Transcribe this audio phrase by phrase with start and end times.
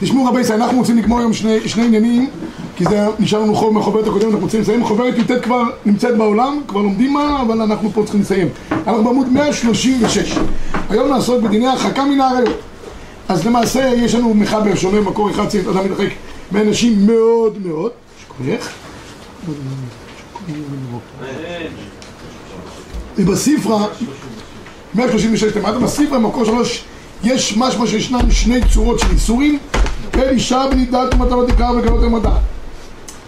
[0.00, 2.30] תשמעו רבי ישראל, אנחנו רוצים לגמור היום שני, שני עניינים
[2.76, 4.84] כי זה נשאר לנו חוב מהחוברת הקודמת, אנחנו רוצים לסיים.
[4.84, 8.48] חוברת י"ט כבר נמצאת בעולם, כבר לומדים מה, אבל אנחנו פה צריכים לסיים.
[8.70, 10.38] אנחנו בעמוד 136.
[10.90, 12.58] היום נעסוק בדיני הרחקה מן האריות.
[13.28, 16.08] אז למעשה יש לנו מחבר שאומר מקור אחד צריך אדם מתרחק
[16.52, 17.90] מאנשים מאוד מאוד.
[18.22, 18.72] שכוייך.
[23.18, 23.86] ובספרה,
[24.94, 26.84] 136 למטה, בספרה מקור שלוש
[27.24, 29.58] יש משמע שישנם שני צורות של איסורים
[30.20, 32.30] אל אישה בנידת ומטלות תקרא וגלות המדע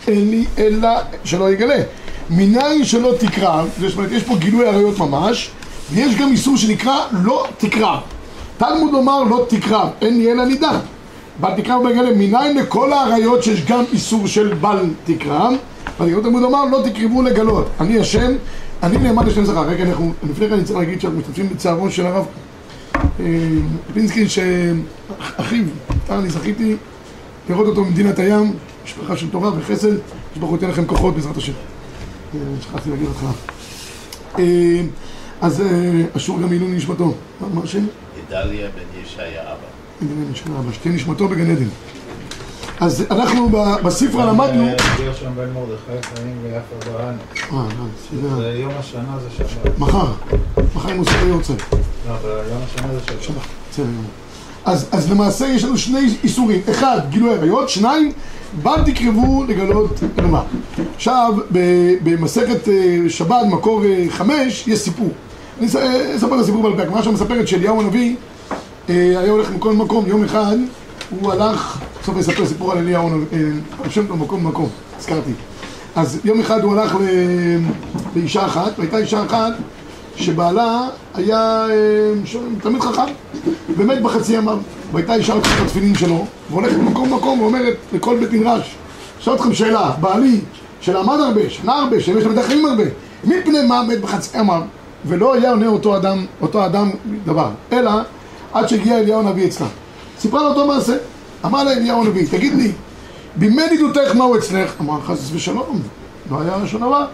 [0.09, 0.89] אין לי אלא
[1.25, 1.83] שלא יגלה.
[2.31, 5.51] מניין שלא תקרא, זאת אומרת יש פה גילוי עריות ממש
[5.93, 7.99] ויש גם איסור שנקרא לא תקרא.
[8.59, 10.81] תלמוד לומר לא תקרא, אין לי אלא נידה
[11.41, 15.49] בל תקרא ובגלה מניין לכל העריות שיש גם איסור של בל תקרא
[15.99, 17.67] תלמוד לומר לא תקרבו לגלות.
[17.81, 18.33] אני השם,
[18.83, 19.61] אני נאמן לשם זכר.
[19.61, 22.27] רגע אנחנו, לפני כן אני צריך להגיד שאנחנו משתתפים בצערון של הרב
[23.95, 25.65] פינסקין שאחיו,
[26.11, 26.77] אני זכיתי
[27.49, 28.53] לראות אותו במדינת הים,
[28.85, 29.93] משפחה של תורה וחסד,
[30.35, 31.53] שברוך הוא ייתן לכם כוחות בעזרת השם.
[32.61, 33.25] שכחתי להגיד אותך.
[35.41, 35.63] אז
[36.17, 37.15] אשור גם עילוי נשמתו.
[37.55, 37.87] מה השם?
[38.29, 39.57] גדליה בן ישעיה אבא.
[40.01, 41.69] בן ישעיה אבא, שתהיה נשמתו בגן עדן.
[42.81, 43.49] אז אנחנו
[43.85, 44.69] בספרה למדנו...
[44.99, 47.15] גרשון בן מרדכי חיים ויפה ברן.
[47.53, 47.67] אה,
[48.23, 49.79] לא, זה יום השנה זה שבת.
[49.79, 50.13] מחר.
[50.75, 51.55] מחר אם עושה יוצא.
[52.09, 52.15] לא.
[54.65, 58.13] אז, למעשה יש לנו שני איסורים, אחד גילוי עריות, שניים
[58.63, 60.43] בל תקרבו לגלות ערווה.
[60.97, 61.35] עכשיו
[62.03, 65.11] במסכת אה, שבת מקור אה, חמש יש סיפור.
[65.61, 68.17] אני אה, אספר את הסיפור בעל פה, הגמרא שם מספרת שאליהו הנביא
[68.89, 70.57] היה הולך מכל מקום, יום אחד
[71.21, 74.69] הוא הלך, בסוף אני אספר סיפור על אליהו הנביא, אה, על שם לו מקום במקום,
[74.99, 75.33] הזכרתי.
[75.97, 76.97] אז יום אחד הוא הלך
[78.17, 79.53] לאישה אחת, והייתה אישה אחת
[80.17, 82.13] שבעלה היה אה,
[82.63, 83.13] תלמיד חכם,
[83.77, 84.59] באמת בחצי ימיו,
[84.93, 88.75] והייתה אישה לוקחת את התפילין שלו, והולכת ממקום למקום ואומרת לכל בית מדרש,
[89.21, 90.41] אשאל אתכם שאלה, בעלי
[90.81, 92.85] שלמד הרבה, שנה הרבה, שיש לו חיים הרבה,
[93.25, 94.63] מפני מה מת בחצי ימיו,
[95.05, 96.91] ולא היה עונה אותו אדם, אותו אדם
[97.25, 97.91] דבר, אלא
[98.53, 99.67] עד שהגיע אליהו הנביא אצלה.
[100.19, 100.97] סיפרה לו אותו מעשה,
[101.45, 102.73] אמר לה אליהו הנביא, תגיד לי,
[103.37, 104.75] בימי נידותך מהו אצלך?
[104.81, 105.83] אמר חס ושלום,
[106.31, 107.07] לא היה שום דבר.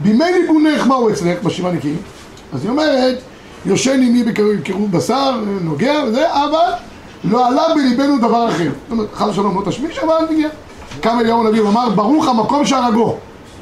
[0.00, 1.42] בימי ליבונך מהו אצלך?
[1.42, 1.96] בשבעה נקיים.
[2.52, 3.18] אז היא אומרת,
[3.66, 6.72] יושן עימי בקירוב בשר, נוגע וזה, אבל
[7.24, 8.70] לא עלה בליבנו דבר אחר.
[8.82, 10.48] זאת אומרת, חס ושלום לא תשמיש, אבל נגיע.
[11.00, 13.16] קם אליהו הנביא ואמר, ברוך המקום שהרגו,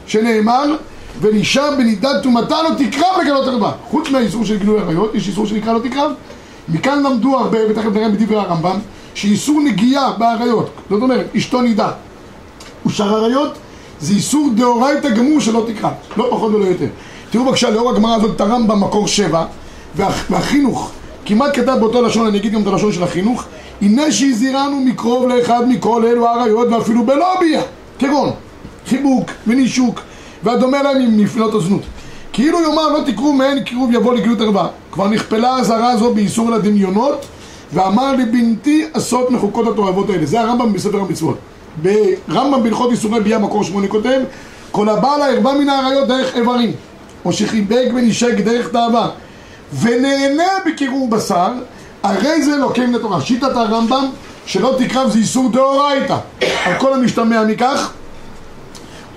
[0.07, 0.77] שנאמר,
[1.21, 3.73] ולאישה בנידת טומאתה לא תקרב לגלות ערווה.
[3.91, 6.13] חוץ מהאיסור של גילוי עריות, יש איסור שנקרא לא תקרב.
[6.69, 8.79] מכאן למדו הרבה, ותכף נראה בדברי הרמב"ם,
[9.15, 11.91] שאיסור נגיעה בעריות, זאת אומרת, אשתו נידה,
[12.87, 13.55] ושאר עריות,
[14.01, 16.87] זה איסור דאורייתא גמור שלא תקרא, לא פחות ולא יותר.
[17.35, 19.45] תראו בבקשה, לאור הגמרא הזאת, את הרמב"ם מקור שבע,
[19.97, 20.91] וה, והחינוך,
[21.27, 23.45] כמעט כתב באותו לשון, אני אגיד גם את הלשון של החינוך,
[23.83, 27.63] הנה שהזהירנו מקרוב לאחד מכל אלו העריות, ואפילו בלא ביה,
[27.99, 28.31] כגון
[28.87, 30.01] חיבוק ונישוק,
[30.43, 31.81] והדומה להם מפנות הזנות.
[32.33, 34.69] כאילו יאמר לא תקראו מהן קירוב יבוא לגלות ערווה.
[34.93, 37.27] כבר נכפלה האזהרה הזו באיסור לדמיונות,
[37.73, 40.27] ואמר לבנתי עשות מחוקות התועבות האלה.
[40.27, 41.37] זה הרמב"ם בספר המצוות.
[41.83, 44.21] ברמב"ם בהלכות איסורי ביאה מקור שמונה כותב
[44.71, 46.73] כל הבא לערווה מן האריות דרך איברים
[47.25, 49.09] או שחיבק ונשק דרך תאווה.
[49.81, 51.53] ונהנה בקירוב בשר
[52.03, 53.21] הרי זה לוקם לתורה.
[53.21, 54.07] שיטת הרמב"ם
[54.47, 56.17] שלא תקרב זה איסור דאורייתא.
[56.65, 57.91] על כל המשתמע מכך.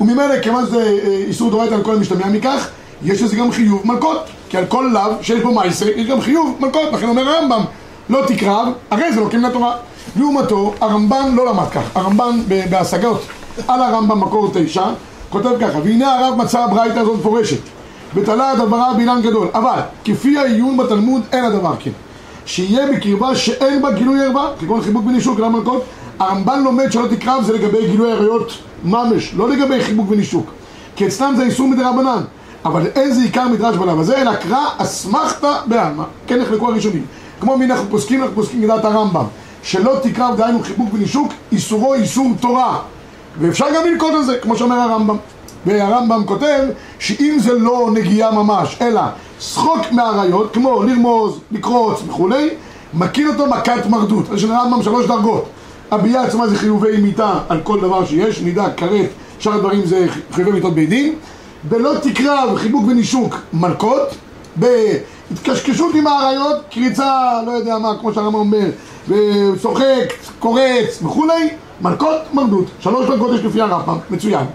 [0.01, 2.69] וממילא כיוון שזה אה, איסור דאורייתא על כל המשתמע מכך
[3.03, 4.18] יש לזה גם חיוב מלקות
[4.50, 7.63] כי על כל לאו שיש בו מייסה יש גם חיוב מלקות לכן אומר הרמב"ם
[8.09, 9.75] לא תקרב הרי זה לוקם לתורה.
[10.16, 13.22] לעומתו, הרמב"ן לא למד כך, הרמב"ן ב- בהשגות.
[13.68, 14.84] על הרמב"ם מקור תשע,
[15.29, 17.57] כותב ככה, והנה הרב מצא הברייתא הזאת מפורשת,
[18.16, 21.91] ותלה את דבריו באילן גדול, אבל כפי העיון בתלמוד אין הדבר כן,
[22.45, 25.84] שיהיה בקרבה שאין בה גילוי ערווה, כגון חיבוק ונישוק, למה מלכות,
[26.19, 28.51] הרמב"ן לומד שלא תקרב זה לגבי גילוי עריות
[28.84, 30.51] ממש, לא לגבי חיבוק ונישוק,
[30.95, 32.22] כי אצלם זה איסור מדרבנן,
[32.66, 37.06] אבל אין זה עיקר מדרש בלב הזה, אלא קרא אסמכתא בעלמא, כן נחלקו הראשונים,
[37.41, 39.25] כמו מי אנחנו פוסקים, אנחנו פוסקים לדעת הרמב"ם.
[39.63, 42.80] שלא תקרב דהיינו חיבוק ונישוק, איסורו איסור תורה.
[43.39, 45.18] ואפשר גם לנקוט על זה, כמו שאומר הרמב"ם.
[45.65, 46.59] והרמב"ם כותב
[47.00, 49.01] שאם זה לא נגיעה ממש, אלא
[49.39, 52.50] שחוק מהעריות, כמו לרמוז, לקרוץ וכולי,
[52.94, 54.25] מכיר אותו מכת מרדות.
[54.36, 55.45] יש לרמב"ם שלוש דרגות.
[55.92, 59.09] הביאה עצמה זה חיובי מיתה על כל דבר שיש, מידה, כרת,
[59.39, 61.15] שאר הדברים זה חיובי מיתות בית דין.
[61.63, 64.15] בלא תקרב חיבוק ונישוק מלקות,
[64.56, 68.69] בהתקשקשות עם האריות, קריצה, לא יודע מה, כמו שהרמב"ם אומר,
[69.07, 71.50] וצוחק, קורץ וכולי,
[71.81, 72.65] מלקות מרדות.
[72.80, 74.45] שלוש דרגות יש לפי הרמב"ם, מצוין.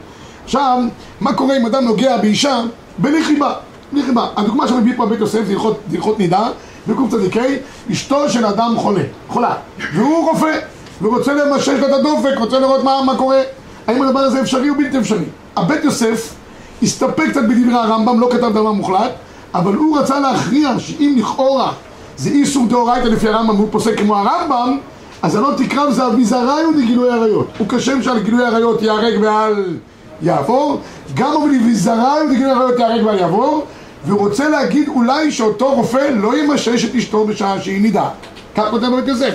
[0.54, 0.78] עכשיו,
[1.20, 2.60] מה קורה אם אדם נוגע באישה
[2.99, 3.52] בלי חיבה?
[3.93, 4.26] בלי חיבה.
[4.37, 5.52] הדוגמה שמביא פה בית יוסף זה
[5.93, 6.49] הלכות- נידה,
[6.88, 7.56] בקום צדיקי,
[7.93, 9.54] אשתו של אדם חולה, חולה,
[9.94, 10.58] והוא רופא,
[11.02, 13.40] ורוצה למשש את הדופק, רוצה לראות מה, מה קורה.
[13.87, 15.25] האם הדבר הזה אפשרי או בלתי אפשרי?
[15.56, 16.34] הבית יוסף
[16.82, 19.10] הסתפק קצת בדברי הרמב"ם, לא כתב דבר מוחלט,
[19.55, 21.72] אבל הוא רצה להכריע שאם לכאורה
[22.16, 24.78] זה איסור דאורייתא לפי הרמב"ם והוא פוסק כמו הרמב"ם,
[25.22, 27.46] אז הלא תקרב זה אביזריו דגילוי עריות.
[27.58, 29.76] הוא כשם שעל גילוי עריות ייהרג ואל
[30.22, 30.80] יעבור,
[31.14, 33.64] גם אבל אביזריו דגילוי עריות ייהרג ואל יעבור,
[34.06, 38.08] והוא רוצה להגיד אולי שאותו רופא לא ימשש את אשתו בשעה שהיא נידה.
[38.56, 39.34] כך כותב בבית יוסף.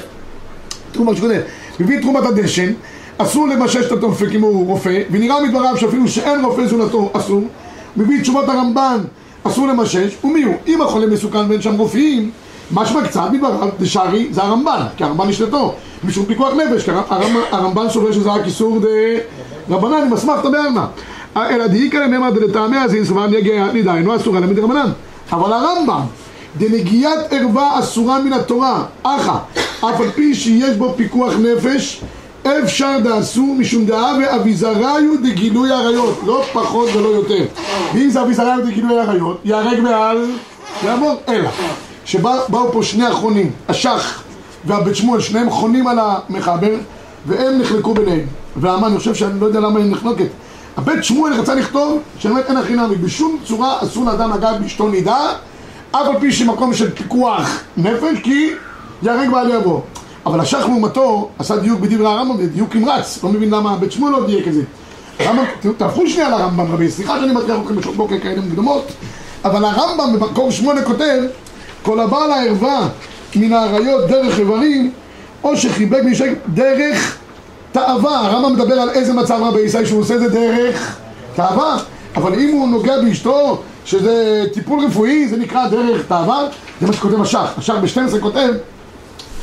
[0.91, 1.41] תראו מה שכותב,
[1.79, 2.71] מביא תרומת הדשן,
[3.17, 7.41] אסור למשש את התופק אם הוא רופא, ונראה מדבריו שאפילו שאין רופא זולתו אסור,
[7.97, 8.97] מביא תשובות הרמב"ן,
[9.43, 10.55] אסור למשש, ומי הוא?
[10.67, 12.31] אם החולה מסוכן ואין שם רופאים,
[12.71, 15.73] משמע קצת מדבריו, דשארי זה הרמב"ן, כי הרמב"ן נשלטו,
[16.03, 18.79] משום פיקוח נפש, כי הרמב"ן- הרמב"ן סובר שזה רק איסור
[19.69, 20.85] דרבנן, עם אסמכתא בעלמא.
[21.35, 24.89] אלא דאיקא לממא דלטעמי הזין סבר נגיע נידיינו אסורה למד רבנן.
[25.31, 26.01] אבל הרמב"ם,
[26.57, 29.37] דנגיעת ערווה אסורה מן התורה, אחא,
[29.79, 32.01] אף על פי שיש בו פיקוח נפש,
[32.63, 37.45] אפשר דאסור משום דאה ואביזריו דגילוי עריות, לא פחות ולא יותר.
[37.93, 40.25] ואם זה אביזריו דגילוי עריות, ייהרג מעל,
[40.83, 41.49] יעבור, אלא.
[42.05, 44.23] שבאו פה שני אחרונים, השח
[44.65, 46.75] והבית שמואל, שניהם חונים על המחבר,
[47.27, 48.25] והם נחלקו ביניהם.
[48.55, 50.27] והמן, אני חושב שאני לא יודע למה הם נחלוקת.
[50.77, 55.33] הבית שמואל רצה לכתוב שבאמת אין הכי נמי, בשום צורה אסור לאדם לגעת באשתו נידה,
[55.91, 58.51] אף על פי שמקום של פיקוח נפש, כי
[59.03, 59.81] ייהרג בעל יבוא.
[60.25, 64.11] אבל השח לעומתו עשה דיוק בדברי הרמב"ם, זה דיוק נמרץ, לא מבין למה בית שמואל
[64.11, 64.61] לא דייק את זה.
[65.19, 68.91] הרמב"ם, תראו, תהפכו שנייה לרמב"ם רבי, סליחה שאני מטריח אתכם בשעות בוקר כאלה מוקדמות,
[69.45, 71.21] אבל הרמב"ם במקור שמונה כותב,
[71.83, 72.89] כל הבעל הערווה
[73.35, 74.91] מן האריות דרך איברים,
[75.47, 77.17] או שחיבק משק דרך
[77.71, 78.19] תאווה.
[78.19, 80.97] הרמב"ם מדבר על איזה מצב רבי ישראל שהוא עושה את זה דרך
[81.35, 81.77] תאווה,
[82.15, 86.47] אבל אם הוא נוגע באשתו, שזה טיפול רפואי, זה נקרא דרך תאווה,
[86.81, 87.53] זה מה שכותב השח.
[87.57, 88.49] השח ב-12 כותב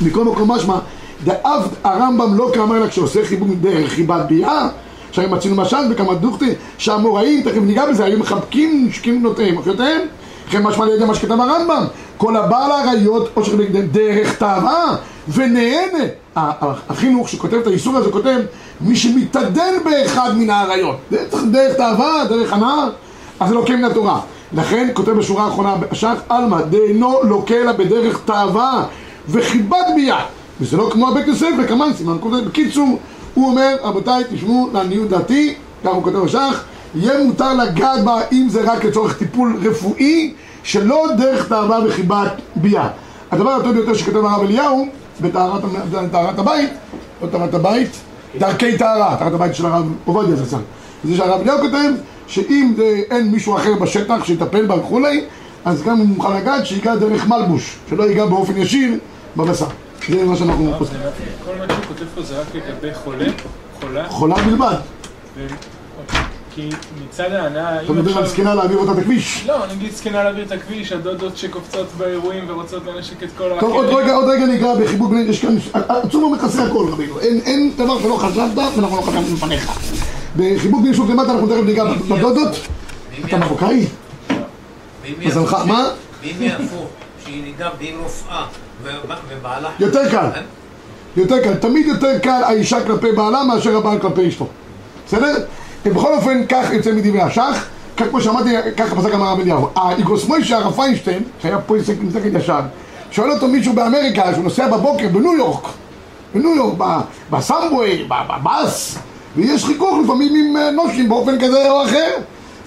[0.01, 0.75] מכל מקום משמע,
[1.23, 4.67] דאב הרמב"ם לא כאמר אלא כשעושה חיבוק דרך חיבת ביאה,
[5.09, 10.01] עכשיו מצינו משל בכמה דוכתי, שהאמוראים, תכף ניגע בזה, היו מחבקים שקים בנותיהם, אחיותיהם,
[10.47, 11.85] לכן משמע לידי מה שכתב הרמב"ם,
[12.17, 14.95] כל הבעל העריות, או שחיבק דרך תאווה,
[15.27, 16.03] ונהנה.
[16.89, 18.39] החינוך שכותב את האיסור הזה כותב,
[18.81, 20.97] מי שמתעדן באחד מן העריות,
[21.51, 22.87] דרך, תאווה, דרך הנאה,
[23.39, 24.19] אז זה לוקה מן התורה.
[24.53, 28.85] לכן כותב בשורה האחרונה, השח עלמא, דאינו לוקה אלא בדרך תאווה
[29.29, 30.15] וחיבת ביד.
[30.61, 32.45] וזה לא כמו הבית יוסף וכמן סימן כותב.
[32.47, 32.99] בקיצור,
[33.33, 36.63] הוא אומר, רבותיי, תשמעו לעניות דעתי, כך הוא כותב בשח,
[36.95, 40.33] יהיה מותר לגעת בה אם זה רק לצורך טיפול רפואי,
[40.63, 42.81] שלא דרך תאווה וחיבת ביד.
[43.31, 44.87] הדבר הטוב ביותר שכותב הרב אליהו,
[45.21, 45.61] בטהרת
[46.11, 46.69] טהרת הבית,
[47.21, 47.89] לא טהרת הבית,
[48.39, 50.57] דרכי טהרה, טהרת הבית של הרב עובדיה זצ"ל.
[51.03, 51.91] זה שהרב אליהו כותב
[52.27, 55.25] שאם זה, אין מישהו אחר בשטח שיטפל בה וכולי,
[55.65, 58.93] אז גם הוא מוכן לגעת שיגע דרך מלבוש, שלא ייגע באופן ישיר
[59.37, 59.67] בבשר.
[60.09, 60.99] זה מה שאנחנו פוסקים.
[61.45, 63.25] כל מה שהוא כותב פה זה רק לגבי חולה,
[63.81, 64.75] חולה, חולה בלבד.
[66.55, 66.69] כי
[67.05, 68.25] מצד ההנאה, אתה מדבר על.
[68.27, 69.45] זקנה להעביר אותה את הכביש.
[69.47, 73.85] לא, נגיד זקנה להעביר את הכביש, הדודות שקופצות באירועים ורוצות לנשק את כל טוב, עוד.
[73.85, 77.99] רגע, עוד רגע ניגע בחיבוק בני, יש כאן, עצום מכסה הכל רבינו, אין, אין דבר
[77.99, 79.71] שלא חשבת ואנחנו לא חשבנו לפניך.
[80.37, 82.55] בחיבוק בני שוק למטה אנחנו תכף ניגע בדודות.
[83.25, 83.85] אתה מרוקאי?
[85.19, 85.89] מזלך, מה?
[86.21, 86.87] ואם יהיה הפוך,
[87.25, 88.45] שהיא נידה והיא רופאה,
[89.29, 89.69] ובעלה...
[89.79, 90.29] יותר קל.
[90.33, 90.41] כן?
[91.17, 94.47] יותר קל, תמיד יותר קל האישה כלפי בעלה מאשר הבעל כלפי אשתו.
[95.07, 95.45] בסדר?
[95.93, 97.65] בכל אופן, כך יוצא מדברי השח,
[97.97, 99.67] כך כמו שאמרתי, ככה פסק אמר הרב אליהו.
[99.75, 102.61] האיגרוס מוישה הרב פיינשטיין, שהיה פה עסק עם זקן ישן,
[103.11, 105.67] שואל אותו מישהו באמריקה, שהוא נוסע בבוקר בניו יורק,
[106.35, 106.99] בניו יורק, ב-
[107.31, 108.97] בסמבווי, ב- בבאס,
[109.35, 112.11] ויש חיכוך לפעמים עם אה, נושים באופן כזה או אחר.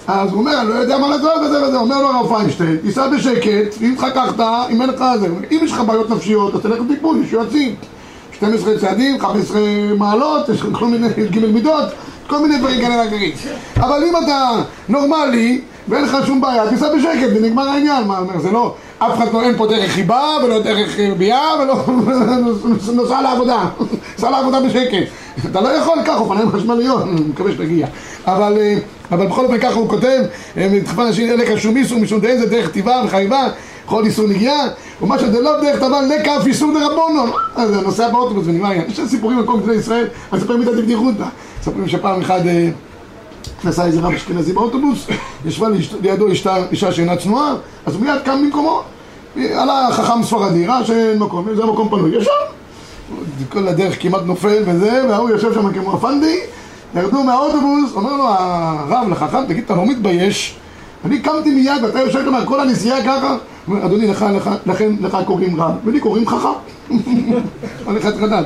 [0.07, 3.07] אז הוא אומר, אני לא יודע מה לעשות וזה וזה, אומר לו הרב פיינשטיין, תיסע
[3.07, 7.23] בשקט, ואם התחככת, אם אין לך זה, אם יש לך בעיות נפשיות, אז תלך לטיפול,
[7.25, 7.75] יש יועצים.
[8.37, 9.61] 12 צעדים, 15
[9.97, 11.85] מעלות, יש כל מיני ג' מידות,
[12.29, 13.31] כל מיני דברים כאלה ואחרים.
[13.77, 14.49] אבל אם אתה
[14.89, 18.03] נורמלי ואין לך שום בעיה, תיסע בשקט ונגמר העניין.
[18.07, 21.49] מה אומר, זה לא, אף אחד לא, אין פה דרך חיבה ולא דרך אה, ביאה
[21.61, 21.75] ולא
[22.95, 23.65] נוסע לעבודה,
[24.17, 25.07] נוסע לעבודה בשקט.
[25.51, 27.87] אתה לא יכול ככה, אופניים חשמליות, אני מקווה שתגיע.
[28.25, 28.75] אבל, אה,
[29.11, 30.21] אבל בכל אופן ככה הוא כותב,
[30.57, 33.47] אה, מתקפה אנשים אלה כשום איסור, משום דאין זה דרך טבעה וחייבה,
[33.89, 34.67] כל איסור נגיעה,
[35.01, 37.25] ומה שזה לא דרך טבעה, לקה אף איסור דרבונו.
[37.55, 38.87] אז נוסע באוטובוס ונגמר העניין.
[38.89, 41.25] יש סיפורים על כל גדולי ישראל, אני אספר מידת בדיחותא.
[41.59, 42.69] מספרים שפעם אחד אה,
[43.63, 45.07] נסע איזה רב אשכנזי באוטובוס,
[45.45, 45.67] ישבה
[46.01, 46.27] לידו
[46.71, 47.55] אישה, שאינה צנועה,
[47.85, 48.81] אז הוא מיד קם במקומו.
[49.35, 52.29] עלה חכם ספרדי, ראה שאין מקום, זה מקום פנוי, ישב.
[53.49, 56.39] כל הדרך כמעט נופל וזה, וההוא יושב שם כמו הפנדי,
[56.95, 60.59] ירדו מהאוטובוס, אומר לו הרב לחכם, תגיד, אתה לא מתבייש?
[61.05, 63.37] אני קמתי מיד ואתה יושב שם כל הנסיעה ככה?
[63.69, 66.47] הוא אומר, אדוני, לך, לך, לכן לך קוראים רב, ולי קוראים חכם.
[67.85, 68.45] כל אחד חדש.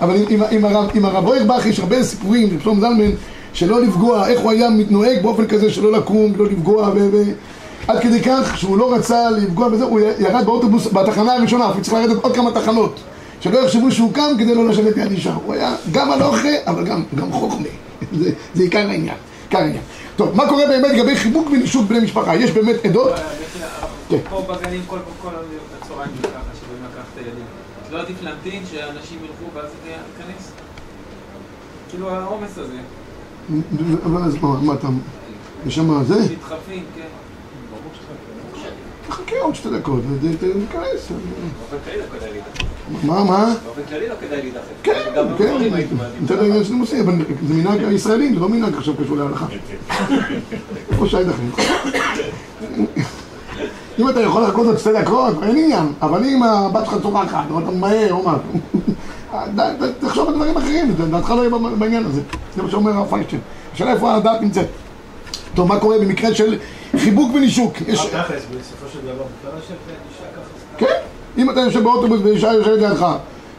[0.00, 3.10] אבל עם- עם- עם הרב- אוירבך יש הרבה סיפורים, שלום זלמן,
[3.52, 7.08] שלא לפגוע, איך הוא היה מתנהג באופן כזה שלא לקום, לא לפגוע, ו...
[7.12, 7.22] ו-
[7.88, 11.94] עד כדי כך שהוא לא רצה לפגוע בזה, הוא ירד באוטובוס בתחנה הראשונה, אפילו צריך
[11.94, 13.00] לרדת עוד כמה תחנות.
[13.40, 15.34] שלא יחשבו שהוא קם כדי לא לשבת ליד אישה.
[15.46, 17.66] הוא היה גם הלוכה, אבל גם, גם חוכמה.
[18.20, 19.14] זה, זה עיקר העניין.
[19.48, 19.82] עיקר העניין.
[20.16, 22.36] טוב, מה קורה באמת לגבי חיבוק ונישוק בני משפחה?
[22.36, 23.10] יש באמת עדות?
[24.10, 24.18] כן.
[24.30, 25.28] פה בגנים כל כל
[25.82, 27.44] הצהריים זה ככה, שבאים לקחת את הילדים.
[27.86, 30.52] אז לא עדיף להמתין שאנשים ילכו ואז זה ייכנס?
[31.90, 32.78] כאילו העומס הזה,
[34.04, 34.88] אבל אז מה, מה אתה...
[35.66, 36.32] יש שם זה?
[36.32, 37.06] מתחלפים, כן.
[39.08, 40.02] תחכה עוד שתי דקות,
[40.40, 42.64] כללי לא כדאי להידחף.
[43.04, 43.54] מה, מה?
[43.64, 44.64] באופן כללי לא כדאי להידחף.
[44.82, 45.00] כן,
[45.38, 46.26] כן.
[46.26, 47.14] זה העניין שאתם עושים, אבל
[47.48, 49.46] זה מנהג הישראלים, זה לא מנהג עכשיו קשור להלכה.
[50.90, 51.50] איפה שי דחים?
[54.00, 57.58] אם אתה יכול לחכות עוד שתי דקות, אין עניין, אבל אם הבת שלך צורחת, או
[57.58, 58.36] אתה ממהר, או מה,
[60.00, 62.20] תחשוב על דברים אחרים, דעתך לא יהיה בעניין הזה.
[62.56, 63.40] זה מה שאומר הרב פיינשטיין.
[63.74, 64.66] השאלה איפה הדעת נמצאת.
[65.54, 66.58] טוב, מה קורה במקרה של
[66.98, 67.72] חיבוק ונישוק?
[67.86, 68.06] יש...
[68.06, 69.76] תכלס, בסופו של דבר, מותר לשבת
[70.10, 70.76] אישה ככה?
[70.86, 70.94] כן,
[71.38, 73.06] אם אתה יושב באוטובוס ואישה יושבת לידך,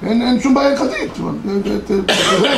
[0.03, 1.11] אין, שום בעיה הלכתית.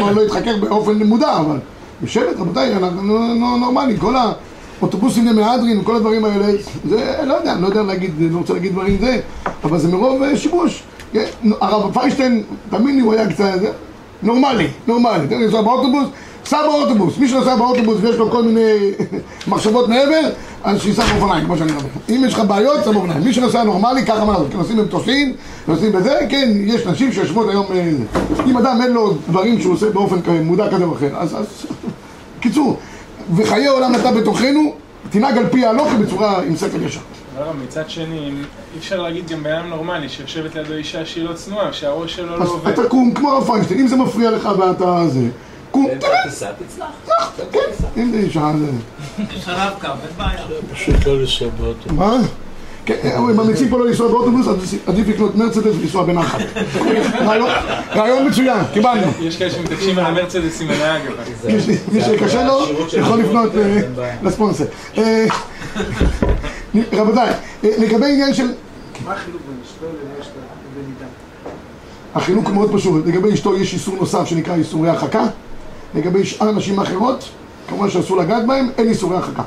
[0.01, 1.57] אבל לא יתחכך באופן מודע, אבל
[2.01, 4.15] יושבת, רבותיי, אנחנו נו- נורמלי, כל
[4.83, 6.47] האוטובוסים למהדרין וכל הדברים האלה,
[6.89, 9.19] זה, לא יודע, לא יודע להגיד, לא רוצה להגיד דברים זה,
[9.63, 10.83] אבל זה מרוב אה, שיבוש.
[11.13, 11.25] כן,
[11.61, 13.71] הרב פיינשטיין, תאמין לי, הוא היה קצת, זה,
[14.23, 15.25] נורמלי, נורמלי.
[15.25, 16.07] אתה נוסע באוטובוס,
[16.45, 17.17] סע באוטובוס.
[17.17, 18.91] מי שנוסע באוטובוס ויש לו כל מיני
[19.47, 20.29] מחשבות מעבר,
[20.63, 21.83] אז שייסע באופניים, כמו שאני אומר.
[22.09, 23.23] אם יש לך בעיות, סע באופניים.
[23.23, 24.47] מי שנוסע נורמלי, ככה מה לעשות.
[24.51, 25.33] כי נוסעים במטוסים,
[25.67, 27.65] נוסעים בזה, כן, יש נשים שיושבות היום...
[27.71, 27.91] אה,
[28.35, 28.43] זה.
[28.43, 31.35] אם אדם אין לו דברים שהוא עושה באופן מודע כזה או אחר, אז...
[31.35, 31.45] אז...
[32.39, 32.79] קיצור,
[33.35, 34.75] וחיי עולם נטע בתוכנו,
[35.09, 36.99] תנהג על פי ההלוך בצורה עם שכל ישר.
[37.39, 38.31] לא, מצד שני,
[38.73, 42.37] אי אפשר להגיד גם בן אדם נורמלי שיושבת לידו אישה שהיא לא צנועה, שהראש שלו
[42.37, 42.71] לא אז עובד.
[42.71, 45.27] אתה קום כמו הרב פיינשטיין, אם זה מפריע לך ואתה זה,
[45.71, 46.87] קום, תראה, הטיסה תצלח.
[47.51, 47.59] כן,
[47.97, 48.71] אם זה אישה, זה...
[49.35, 50.45] יש עליו קו, אין בעיה.
[50.73, 51.93] פשוט לא באוטו.
[51.93, 52.17] מה?
[52.85, 56.39] כן, הם ממליצים פה לא לנסוע באוטובוס, אז עדיף לקנות מרצדס ולנסוע בנחת.
[57.95, 59.07] רעיון- מצוין, קיבלנו.
[59.19, 61.53] יש כאלה שמתעקשים על המרצדס עם הנהג, אבל...
[61.91, 62.59] מי שקשה לו,
[62.97, 63.81] יכול לפנות אה,
[64.23, 64.63] לספונסר.
[64.97, 65.25] אה,
[66.93, 67.29] רבותיי,
[67.63, 68.47] אה, לגבי עניין של...
[69.05, 70.39] מה החילוק בין אשתו לבין אשתו
[70.75, 71.05] בנידה?
[72.15, 75.23] החילוק מאוד פשוט, לגבי אשתו יש איסור נוסף שנקרא איסורי הרחקה,
[75.95, 77.29] לגבי שאר נשים אחרות,
[77.69, 79.43] כמובן שאסור לגעת בהם, אין איסורי הרחקה.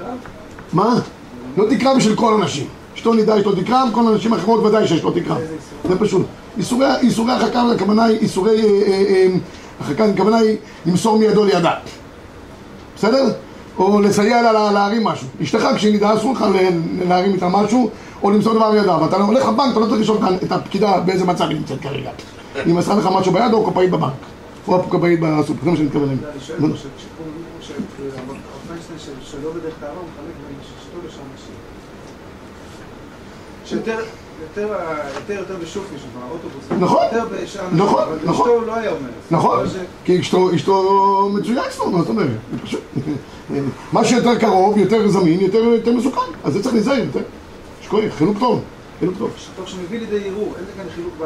[0.00, 0.06] לא?
[0.72, 0.94] מה?
[1.56, 2.66] לא תקרא בשביל כל הנשים.
[2.96, 5.36] אשתו נידה אשתו תקרא, כל הנשים האחרות ודאי שיש לא תקרא.
[5.88, 6.26] זה פשוט.
[6.58, 9.26] איסורי, איסורי הרחקה, הכוונה היא איסורי אה, אה, אה,
[9.80, 11.72] הרחקה, הכוונה היא למסור מידו לידה.
[12.96, 13.32] בסדר?
[13.78, 15.26] או לסייע לה לה- להרים משהו.
[15.42, 16.44] אשתך כשהיא נידה אסור לך
[17.08, 17.90] להרים איתה משהו,
[18.22, 18.98] או למסור דבר מידה.
[19.02, 22.10] ואתה הולך לבנק, אתה לא צריך לשאול את הפקידה באיזה מצב היא נמצאת כרגע.
[22.64, 24.12] היא מסרה לך משהו ביד או קופאית בבנק.
[24.68, 26.16] או קופאית בסופר, זה מה שאני מתכוון אני.
[26.46, 26.68] שואל לא.
[29.24, 31.54] שלא בדרך כלל הוא מחלק בין אשתו לשאר נשים.
[33.66, 33.98] שיותר
[35.30, 35.80] יותר יש שם,
[36.22, 36.64] האוטובוס.
[36.80, 37.06] נכון.
[37.44, 37.60] נשים.
[37.72, 38.50] נכון, אבל נכון.
[38.50, 39.08] אשתו לא היה אומר.
[39.30, 39.66] נכון,
[40.04, 42.28] כי אשתו, מצוין אצלו, מה זאת אומרת?
[42.64, 42.80] פשוט.
[43.92, 46.32] מה שיותר קרוב, יותר זמין, יותר, יותר מסוכן.
[46.44, 47.20] אז זה צריך להיזהר יותר.
[47.82, 48.62] יש כוח, חילוק טוב,
[48.98, 49.30] חילוק טוב.
[49.56, 51.24] תוך שמביא לידי ערעור, אין כאן חילוק ב...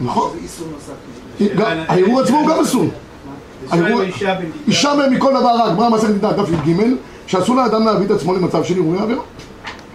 [0.00, 0.30] נכון.
[0.30, 1.60] שזה איסור נוסף.
[1.88, 2.86] הערעור עצמו הוא גם אסור.
[4.66, 6.82] אישה מכל דבר רק, גמרא מסכת נידה, דף י"ג,
[7.26, 9.22] שאסור לאדם להביא את עצמו למצב של ערעורי עבירה.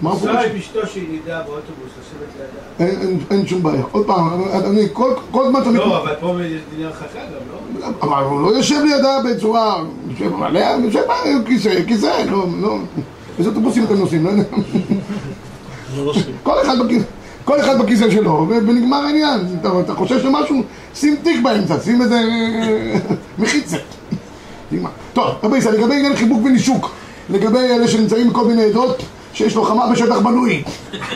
[0.01, 2.47] מה הוא עם אשתו שהיא נידה באוטובוס, לשבת
[2.79, 3.17] לידה.
[3.31, 3.83] אין- שום בעיה.
[3.91, 5.77] עוד פעם, אני כל כל זמן שאני...
[5.77, 7.87] לא, אבל פה יש דיני הרחקה גם, לא?
[8.01, 9.83] אבל הוא לא יושב לידה בצורה...
[10.09, 11.13] יושב עליה, יושב בה,
[11.45, 12.77] כיסא, כיסא, לא, לא...
[13.39, 14.25] איזה אוטובוסים אתם נוסעים?
[14.25, 14.43] לא יודע.
[16.43, 17.05] כל אחד בכיסא,
[17.45, 19.39] כל אחד בכיסא שלו, ונגמר העניין.
[19.61, 20.61] אתה, אתה חושש למשהו,
[20.95, 22.95] שים תיק באמצע, שים איזה אה,
[23.39, 23.77] מחיצה.
[25.13, 26.91] טוב, רבי ישראל, לגבי עניין חיבוק ונישוק,
[27.29, 29.03] לגבי אלה שנמצאים בכל מיני עדות,
[29.35, 30.63] שיש לו חמה בשטח בנוי.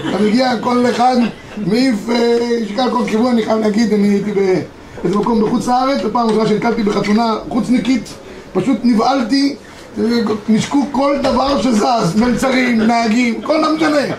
[0.09, 1.15] אתה מגיע, כל אחד
[1.57, 2.37] מעיף אה,
[2.69, 6.83] שקל כל כיוון, אני חייב להגיד, אני הייתי באיזה מקום בחוץ לארץ, בפעם ראשונה שנתקלתי
[6.83, 8.13] בחתונה חוצניקית,
[8.53, 9.55] פשוט נבהלתי.
[9.99, 10.03] אה,
[10.49, 14.15] נשקו כל דבר שזז, מלצרים, נהגים, כל מה משנה.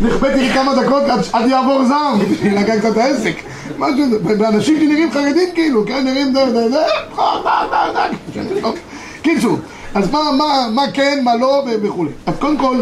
[0.00, 3.34] נכפאתי לי כמה דקות עד, יעבור זעם, להגע קצת העסק.
[4.38, 6.82] ואנשים שנראים חרדים כאילו, כן, נראים זה, זה, זה,
[9.22, 9.58] קיצור,
[9.94, 12.10] אז מה, מה, מה כן, מה לא וכולי.
[12.26, 12.76] אז קודם כל,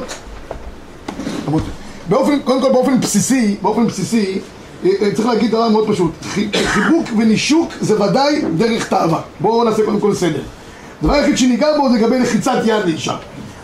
[2.09, 4.39] באופן, קודם כל באופן בסיסי, באופן בסיסי,
[4.85, 9.21] אה, אה, צריך להגיד דבר מאוד פשוט, חי- חיבוק ונישוק זה ודאי דרך תאווה.
[9.41, 10.43] בואו נעשה קודם כל סדר.
[11.03, 13.17] הדבר היחיד שניגע בו זה לגבי לחיצת יד לאישה.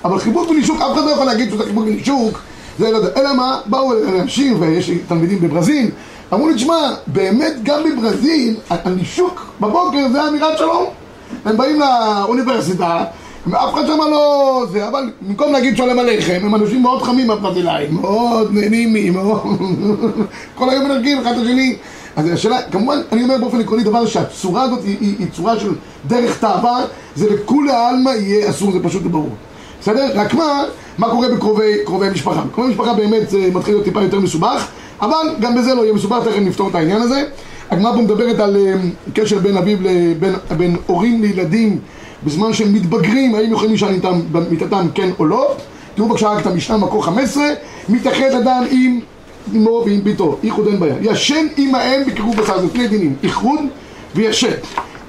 [0.05, 2.39] אבל חיבוק ונישוק, אף אחד לא יכול להגיד שזה חיבוק ונישוק,
[2.79, 3.21] זה לא יודע.
[3.21, 5.91] אלא מה, באו אנשים, ויש תלמידים בברזיל,
[6.35, 10.85] אמרו לי, תשמע, באמת גם בברזיל, הנישוק בבוקר זה אמירת שלום.
[11.45, 13.05] הם באים לאוניברסיטה,
[13.47, 17.95] ואף אחד שם לא זה, אבל במקום להגיד שלום עליכם, הם אנשים מאוד חמים הברזילאים,
[17.95, 19.43] מאוד נעימים, מאוד...
[20.59, 21.77] כל היום מנרגים אחד את השני.
[22.17, 25.73] אז השאלה, כמובן, אני אומר באופן עקרוני דבר שהצורה הזאת היא, היא, היא צורה של
[26.07, 26.85] דרך תאווה,
[27.17, 29.31] זה לכולי עלמא יהיה אסור, זה פשוט ברור.
[29.81, 30.11] בסדר?
[30.15, 30.65] רק מה,
[30.99, 32.43] מה קורה בקרובי קרובי משפחה?
[32.53, 34.69] קרובי משפחה באמת זה מתחיל להיות טיפה יותר מסובך,
[35.01, 37.25] אבל גם בזה לא יהיה מסובך, תכף נפתור את העניין הזה.
[37.71, 38.75] הגמרא פה מדברת על אה,
[39.15, 41.79] קשר בין אביו לבין בין הורים לילדים
[42.25, 45.55] בזמן שהם מתבגרים, האם יכולים לישון איתם במיטתם כן או לא.
[45.95, 47.45] תראו בבקשה רק את המשנה מקור 15,
[47.89, 49.01] מתאחד אדם עם
[49.55, 50.95] אמו ועם ביתו, איחוד אין בעיה.
[51.01, 53.61] ישן עם האם בקירוב בשר, זה שני דינים, איחוד
[54.15, 54.53] וישן.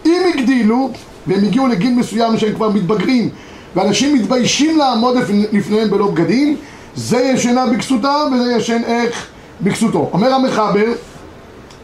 [0.06, 0.92] אם הגדילו,
[1.28, 3.30] והם הגיעו לגיל מסוים שהם כבר מתבגרים,
[3.76, 5.18] ואנשים מתביישים לעמוד
[5.52, 6.56] לפניהם בלא בגדים,
[6.96, 9.28] זה ישנה בכסותה וזה ישן איך
[9.62, 10.10] בכסותו.
[10.14, 10.86] אומר המחבר,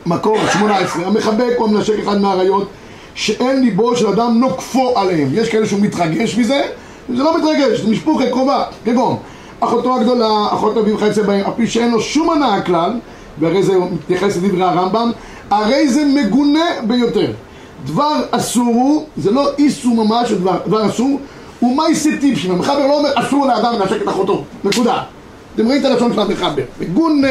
[0.06, 2.70] מקור 18, המחבק או המנשק אחד מהאריות
[3.20, 5.30] שאין ליבו של אדם נוקפו עליהם.
[5.34, 6.62] יש כאלה שהוא מתרגש מזה,
[7.16, 9.18] זה לא מתרגש, זה משפוחה קרובה, כגון
[9.60, 12.92] אחותו הגדולה, אחות אביו חייצה בהם, אף פי שאין לו שום הנאה כלל,
[13.40, 15.12] והרי זה מתייחס לדברי הרמב"ם,
[15.50, 17.32] הרי זה מגונה ביותר.
[17.86, 21.20] דבר אסור הוא, זה לא איסור ממש, דבר, דבר אסור,
[21.60, 22.52] הוא מייסי טיפשים.
[22.52, 25.04] המחבר לא אומר אסור לאדם לנשק את אחותו, נקודה.
[25.56, 26.64] אתם רואים את הלשון של המחבר.
[26.80, 27.28] מגונה,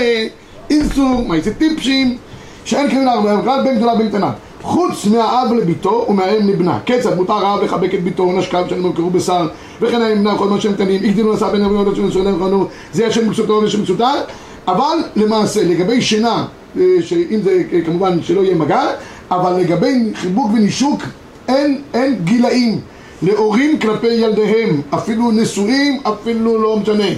[0.71, 2.17] איסור, מייסי טיפשים,
[2.65, 4.33] שאין כמין הרבה, כלל בין גדולה בין קטנה.
[4.63, 6.79] חוץ מהאב לביתו ומהאם לבנה.
[6.87, 9.49] כיצד מותר האב לחבק את ביתו, נשקב שאין נמכרו בשר,
[9.81, 13.05] וכן האם בנה כל מה שהם קטנים, הגדילו נשא בין אבויות של מסוים וחנו, זה
[13.05, 14.13] ישן בקצותו ושם בקצותה,
[14.69, 16.47] אבל למעשה לגבי שינה,
[16.81, 18.83] אה, שאם זה אה, כמובן שלא יהיה מגע,
[19.31, 21.03] אבל לגבי חיבוק ונישוק
[21.49, 22.81] אין, אין גילאים
[23.23, 27.09] להורים כלפי ילדיהם, אפילו נשואים, אפילו לא משנה.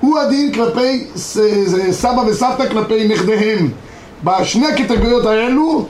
[0.00, 1.04] הוא הדין כלפי
[1.90, 3.68] סבא וסבתא כלפי נכדיהם.
[4.24, 5.86] בשני הקטגוריות האלו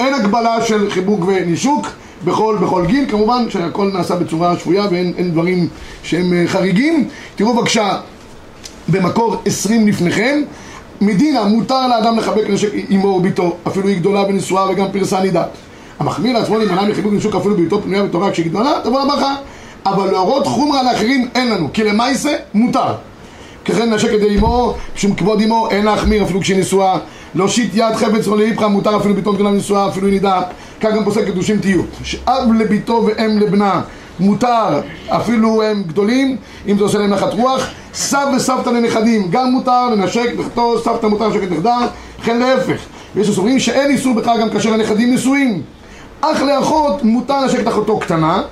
[0.00, 1.86] אין הגבלה של חיבוק ונישוק
[2.24, 5.68] בכל, בכל גיל, כמובן שהכל נעשה בצורה שפויה ואין דברים
[6.02, 7.08] שהם אה, חריגים.
[7.36, 7.96] תראו בבקשה
[8.88, 10.40] במקור עשרים לפניכם,
[11.00, 15.48] מדינה מותר לאדם לחבק נשק אמו או ביתו, אפילו היא גדולה ונשואה וגם פרסה נידת.
[15.98, 19.34] המחמיר לעצמו להימנע מחיבוק ונשוק אפילו ביתו פנויה בתורה כשהיא גדולה, תבוא לברכה.
[19.86, 22.94] אבל להורות חומרה לאחרים אין לנו, כי למעשה מותר.
[23.64, 26.98] ככן נשק את אמו, משום כבוד אמו אין להחמיר אפילו כשהיא נשואה
[27.34, 30.42] להושיט יד חפץ או לאיפכא מותר אפילו ביתו גדולה נשואה אפילו נידה.
[30.80, 31.82] כך גם פוסק קדושים תהיו.
[32.02, 33.80] שאב לביתו ואם לבנה.
[34.20, 36.36] מותר אפילו הם גדולים
[36.68, 37.66] אם זה עושה להם נחת רוח.
[37.94, 41.78] סב וסבתא לנכדים גם מותר לנשק נכתו סבתא מותר לנשק את נכדה
[42.20, 42.80] וכן להפך.
[43.14, 45.62] ויש הסוברים שאין איסור בכלל גם כאשר הנכדים נשואים.
[46.20, 48.42] אך לאחות מותר לנשק את אחותו קטנה.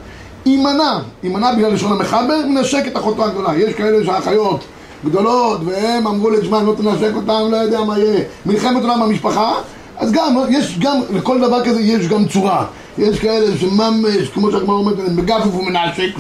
[0.47, 3.57] יימנע, יימנע בגלל לשון המחבר מנשק את אחותו הגדולה.
[3.57, 4.65] יש כאלה שהאחיות
[5.05, 8.21] גדולות, והם אמרו אם לא תנשק אותם, לא יודע מה יהיה.
[8.47, 9.55] מלחמת עולם במשפחה,
[9.99, 12.67] אז גם, יש גם, לכל דבר כזה יש גם צורה.
[12.99, 16.19] יש כאלה שממש, כמו שהגמרא אומרת, בגפוף ומנשק.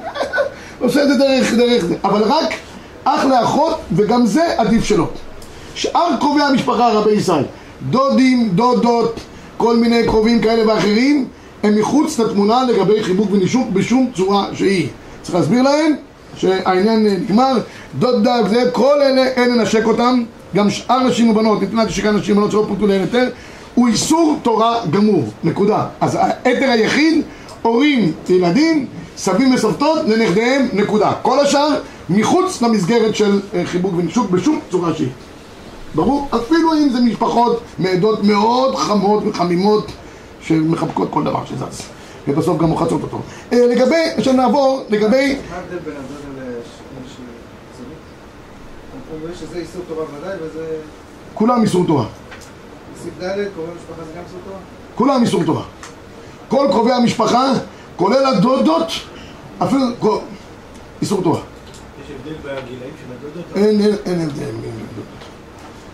[0.80, 1.94] עושה את זה דרך, דרך זה.
[2.04, 2.54] אבל רק
[3.04, 5.08] אח לאחות, וגם זה עדיף שלא.
[5.74, 7.44] שאר קרובי המשפחה, רבי ישראל,
[7.90, 9.20] דודים, דודות,
[9.56, 11.26] כל מיני קרובים כאלה ואחרים,
[11.62, 14.88] הם מחוץ לתמונה לגבי חיבוק ונישוק בשום צורה שהיא.
[15.22, 15.94] צריך להסביר להם
[16.36, 17.58] שהעניין נגמר,
[17.98, 20.22] דודה וזה, כל אלה אין לנשק אותם,
[20.54, 23.28] גם שאר נשים ובנות, נתנת נשיקה נשים ובנות שלא פורטו להן היתר,
[23.74, 25.86] הוא איסור תורה גמור, נקודה.
[26.00, 27.22] אז היתר היחיד,
[27.62, 31.12] הורים לילדים, סבים וסבתות לנכדיהם, נקודה.
[31.22, 31.68] כל השאר
[32.10, 35.08] מחוץ למסגרת של אה, חיבוק ונישוק בשום צורה שהיא.
[35.94, 36.28] ברור?
[36.30, 39.92] אפילו אם זה משפחות מעדות מאוד חמות וחמימות
[40.40, 41.82] שמחבקות כל דבר שזז.
[42.28, 43.20] ובסוף גם מוחצות אותו.
[43.52, 45.36] אה, לגבי, עכשיו נעבור, לגבי...
[45.50, 46.60] מה ההבדל בין הדודה לציונות?
[49.14, 50.76] אומרים שזה איסור תורה ודאי וזה...
[51.34, 52.06] כולם איסור תורה.
[54.94, 55.62] כולם איסור תורה.
[56.48, 57.52] כל קרובי המשפחה,
[57.96, 58.92] כולל הדודות,
[59.62, 60.18] אפילו כל...
[61.02, 61.40] איסור תורה.
[61.40, 63.44] יש הבדל בגילאים של הדודות?
[63.54, 65.20] אין, אין, אין הבדל בין הדודות.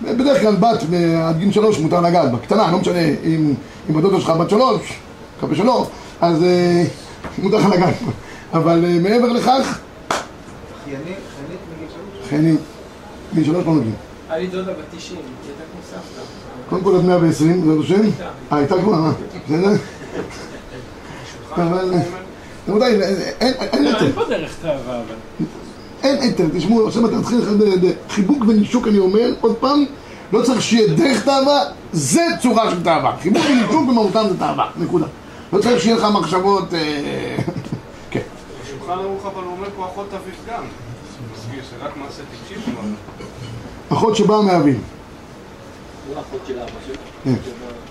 [0.03, 0.83] בדרך כלל בת
[1.25, 3.55] עד גיל שלוש מותר לגעת בקטנה, לא משנה אם,
[3.99, 4.99] הדודות שלך בת שלוש,
[5.39, 5.87] מקווה שלא,
[6.21, 6.85] אז אה,
[7.39, 7.95] מותר לך לגעת
[8.53, 9.79] אבל אה, מעבר לכך,
[10.85, 11.17] חיינית
[11.75, 12.29] מגיל שלוש?
[12.29, 12.61] חיינית,
[13.33, 13.95] מגיל שלוש לא נוגעים.
[14.31, 16.23] היה לי דודה בת 90, היא הייתה כמו סבתא.
[16.69, 18.09] קודם כל עד 120, זה השם?
[18.53, 19.13] אה, הייתה כבר, אה,
[19.45, 19.73] בסדר?
[21.53, 22.01] אבל, אה,
[22.69, 23.03] רבותיי,
[23.41, 25.47] אין אין לא, יותר, אין פה דרך תאווה, אבל.
[26.03, 27.41] אין יותר, תשמעו, עכשיו אתה מתחיל
[28.09, 29.85] חיבוק ונישוק, אני אומר, עוד פעם,
[30.33, 33.17] לא צריך שיהיה דרך תאווה, זה צורה של תאווה.
[33.23, 35.07] חיבוק ונישוק במהותם זה תאווה, נקודה.
[35.53, 37.37] לא צריך שיהיה לך מחשבות, אה,
[38.11, 38.21] כן.
[38.65, 40.07] בשולחן ערוך אבל הוא אומר פה אחות
[40.49, 40.63] גם.
[41.35, 42.97] מזכיר שרק מעשה טיפשי הוא אומר.
[43.93, 44.75] אחות שבאה מאביו.
[46.15, 46.95] לא אחות של אבא שלו.
[47.25, 47.35] כן.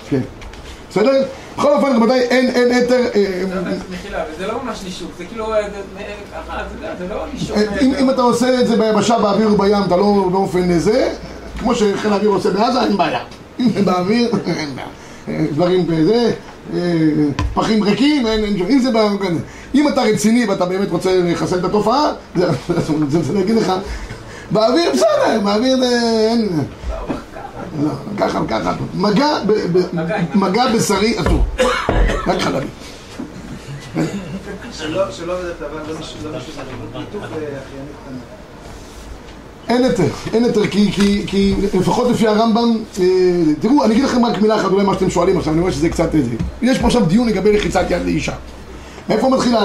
[0.10, 0.22] כן.
[0.90, 1.12] בסדר?
[1.58, 3.02] בכל אופן, רבותיי, אין אין היתר...
[3.16, 3.44] אה,
[3.92, 5.68] מחילה, זה לא ממש נישוק, זה כאילו, אה,
[6.34, 7.58] ככה, אתה יודע, זה לא נישוק.
[7.58, 11.14] אה, אם אתה עושה את זה ביבשה, באוויר ובים, אתה לא באופן זה,
[11.60, 13.20] כמו שחיל האוויר עושה בעזה, אין בעיה.
[13.60, 14.88] אם זה באוויר, אין בעיה.
[15.28, 16.32] אה, דברים כזה, אה,
[17.54, 19.20] פחים ריקים, אין, אין, אם זה באוויר,
[19.76, 22.46] אם אתה רציני ואתה באמת רוצה לחסל את התופעה, זה
[23.10, 23.74] זה בסדר להגיד לך,
[24.52, 26.00] באוויר בסדר, באוויר זה
[26.32, 26.50] אין...
[27.84, 31.44] לא, ככה, ככה, מגע, ב- ב- מגע בשרי אסור,
[32.28, 32.68] רק חלבי.
[34.72, 36.32] שלא שלא לא מישהו, לא
[36.96, 38.18] ליטוף ואחיינית קטנה.
[39.70, 43.06] אין היתר, אין היתר, כי, כי, כי לפחות לפי הרמב"ם, אה,
[43.60, 45.90] תראו, אני אגיד לכם רק מילה אחת, אולי מה שאתם שואלים עכשיו, אני רואה שזה
[45.90, 46.36] קצת איזה.
[46.62, 48.34] יש פה עכשיו דיון לגבי לחיצת יד לאישה.
[49.10, 49.56] מאיפה מתחיל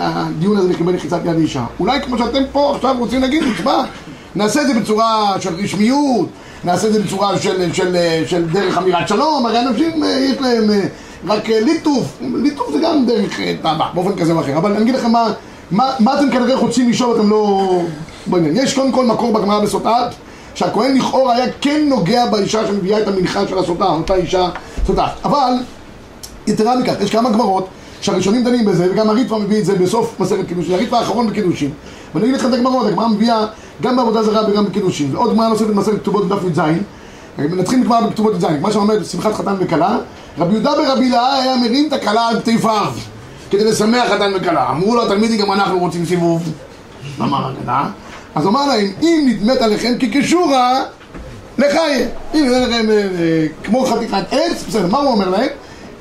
[0.00, 1.64] הדיון הזה לגבי לחיצת יד לאישה?
[1.80, 3.82] אולי כמו שאתם פה עכשיו רוצים להגיד, תשמע,
[4.34, 6.28] נעשה את זה בצורה של רשמיות,
[6.64, 10.70] נעשה את זה בצורה של, של, של דרך אמירת שלום, הרי אנשים אה, יש להם
[10.70, 10.86] אה,
[11.26, 14.94] רק אה, ליטוף, ליטוף זה גם דרך טבע, באופן כזה או אחר, אבל אני אגיד
[14.94, 15.32] לכם מה,
[15.70, 17.82] מה, מה אתם כנראה רוצים לשאול, אתם לא...
[18.28, 18.56] בעניין.
[18.56, 20.14] יש קודם כל מקור בגמרא בסוטת,
[20.54, 24.48] שהכהן לכאורה היה כן נוגע באישה שמביאה את המנחה של הסוטה, אותה אישה
[24.86, 25.06] סוטה.
[25.24, 25.52] אבל,
[26.46, 27.68] יתרה מכך, יש כמה גמרות
[28.00, 31.70] שהראשונים דנים בזה, וגם הריטב"א מביא את זה בסוף מסכת קידושין, הריטב"א האחרון בקידושין.
[32.14, 33.46] ואני אגיד לכם את הגמרות, הגמרא מביאה
[33.82, 35.16] גם בעבודה זרה וגם בקידושין.
[35.16, 36.60] ועוד גמרא נוספת במסכת כתובות דף י"ז,
[37.38, 39.98] נתחיל בגמרא בכתובות י"ז, מה שאומר שמחת חתן וכלה,
[40.38, 42.92] רבי יהודה ברבי לאה היה מרים את הכלה על כתפיו
[43.50, 44.70] כדי לשמח חתן וכלה.
[44.70, 46.52] אמרו לו התלמידים גם אנחנו רוצים סיבוב.
[47.20, 47.84] אמר הגדה,
[48.36, 50.84] אז אמר להם, אם נדמת עליכם כקשורה,
[51.58, 52.06] לחיה.
[52.34, 55.48] אם נדמת עליכם אה, אה, כמו חתיכת עץ, בסדר, מה הוא אומר להם?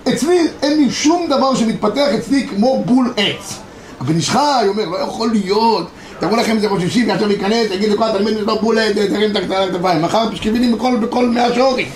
[0.09, 3.59] אצלי אין לי שום דבר שמתפתח אצלי כמו בול עץ.
[4.01, 5.87] הבן איש חי אומר, לא יכול להיות,
[6.19, 10.01] תראו לכם איזה ישיב, עכשיו ייכנס, יגיד לכל התלמיד לו בול עץ, תרים את הכתפיים,
[10.01, 11.87] מחר פשקבינים בכל, מאה שעורים.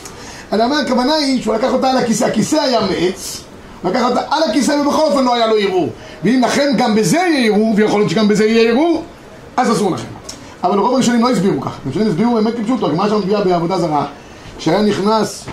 [0.52, 3.42] אני אומר, הכוונה היא שהוא לקח אותה על הכיסא, הכיסא היה מעץ,
[3.84, 5.90] לקח אותה על הכיסא ובכל אופן לא היה לו ערעור.
[6.24, 9.04] ואם לכם גם בזה יהיה ערעור, ויכול להיות שגם בזה יהיה ערעור,
[9.58, 10.19] אז אסור לכם.
[10.64, 14.06] אבל רוב הראשונים לא הסבירו כך, הראשונים הסבירו באמת כפשוטו, הגמרא שם מביאה בעבודה זרה,
[14.60, 15.46] שהיה נכנס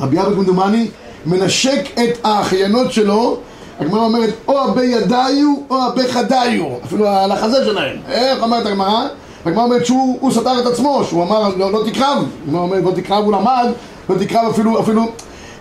[0.00, 0.88] רבי אבא כמדומני,
[1.26, 3.36] מנשק את האחיינות שלו,
[3.80, 7.96] הגמרא אומרת, או הבי ידיו או הבי חדיו, אפילו על החזה שלהם.
[8.08, 9.06] איך אומרת הגמרא?
[9.46, 12.90] הגמרא אומרת שהוא הוא סתר את עצמו, שהוא אמר לא, לא תקרב, הגמרא אומרת לא
[12.90, 13.66] תקרב, הוא למד,
[14.08, 15.02] לא תקרב אפילו, אפילו,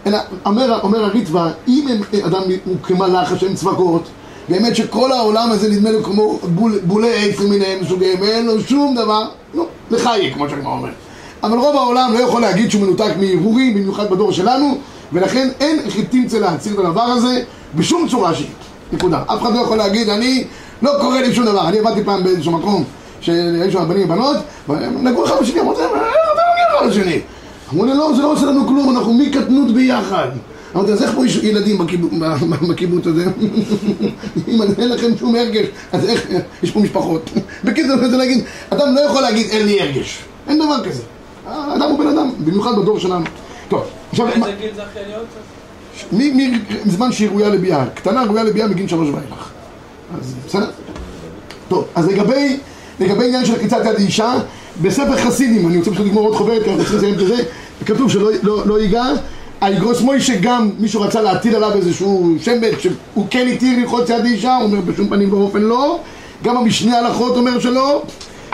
[0.05, 4.03] אלא, אומר, אומר הריטב"א, אם הם, אדם הוא כמלאך השם צבקות,
[4.49, 8.95] באמת שכל העולם הזה נדמה לו כמו בול, בולי עץ למיניהם סוגיהם, ואין לו שום
[8.95, 9.23] דבר,
[9.53, 10.93] נו, לחי, כמו שהגמרא אומרת.
[11.43, 14.77] אבל רוב העולם לא יכול להגיד שהוא מנותק מהרהורים, במיוחד בדור שלנו,
[15.13, 17.43] ולכן אין תמצא להצהיר את הדבר הזה
[17.75, 18.47] בשום צורה שהיא.
[18.93, 19.23] נקודה.
[19.27, 20.43] אף אחד לא יכול להגיד, אני,
[20.81, 21.67] לא קורה לי שום דבר.
[21.67, 22.83] אני עבדתי פעם באיזשהו מקום,
[23.21, 24.37] שהיו שם בנים ובנות,
[25.01, 27.21] נגעו אחד בשני, אמרתי להם, אתה נוגע אחד בשני?
[27.73, 30.27] אמרו לי, לא, זה לא עושה לנו כלום, אנחנו מקטנות ביחד.
[30.75, 31.77] אמרתי, אז איך פה יש ילדים
[32.69, 33.25] בקיבוץ, הזה?
[34.47, 36.27] אם אין לכם שום הרגש, אז איך,
[36.63, 37.29] יש פה משפחות.
[37.63, 40.19] בקיצור, אני רוצה להגיד, אדם לא יכול להגיד, אין לי הרגש.
[40.47, 41.01] אין דבר כזה.
[41.47, 43.25] האדם הוא בן אדם, במיוחד בדור שלנו.
[43.69, 43.81] טוב,
[44.11, 44.71] עכשיו, באיזה גיל?
[46.11, 49.49] מ- מ- מזמן שהיא ראויה לביאה, קטנה ראויה לביאה מגיל שלוש ואילך.
[50.19, 50.69] אז בסדר?
[51.69, 52.57] טוב, אז לגבי,
[52.99, 54.33] לגבי עניין של קריצת יד לאישה,
[54.81, 57.43] בספר חסידים, אני רוצה פשוט לגמור עוד חוברת, כי אנחנו צריכים לסיים את זה,
[57.85, 59.03] כתוב שלא לא, לא ייגע,
[59.61, 64.55] היגרוס מוישה גם, מישהו רצה להטיל עליו איזשהו שמן, שהוא כן התיר ללחוץ יד לאישה,
[64.55, 65.99] הוא אומר בשום פנים ואופן לא,
[66.43, 68.03] גם המשנה הלכות אומר שלא,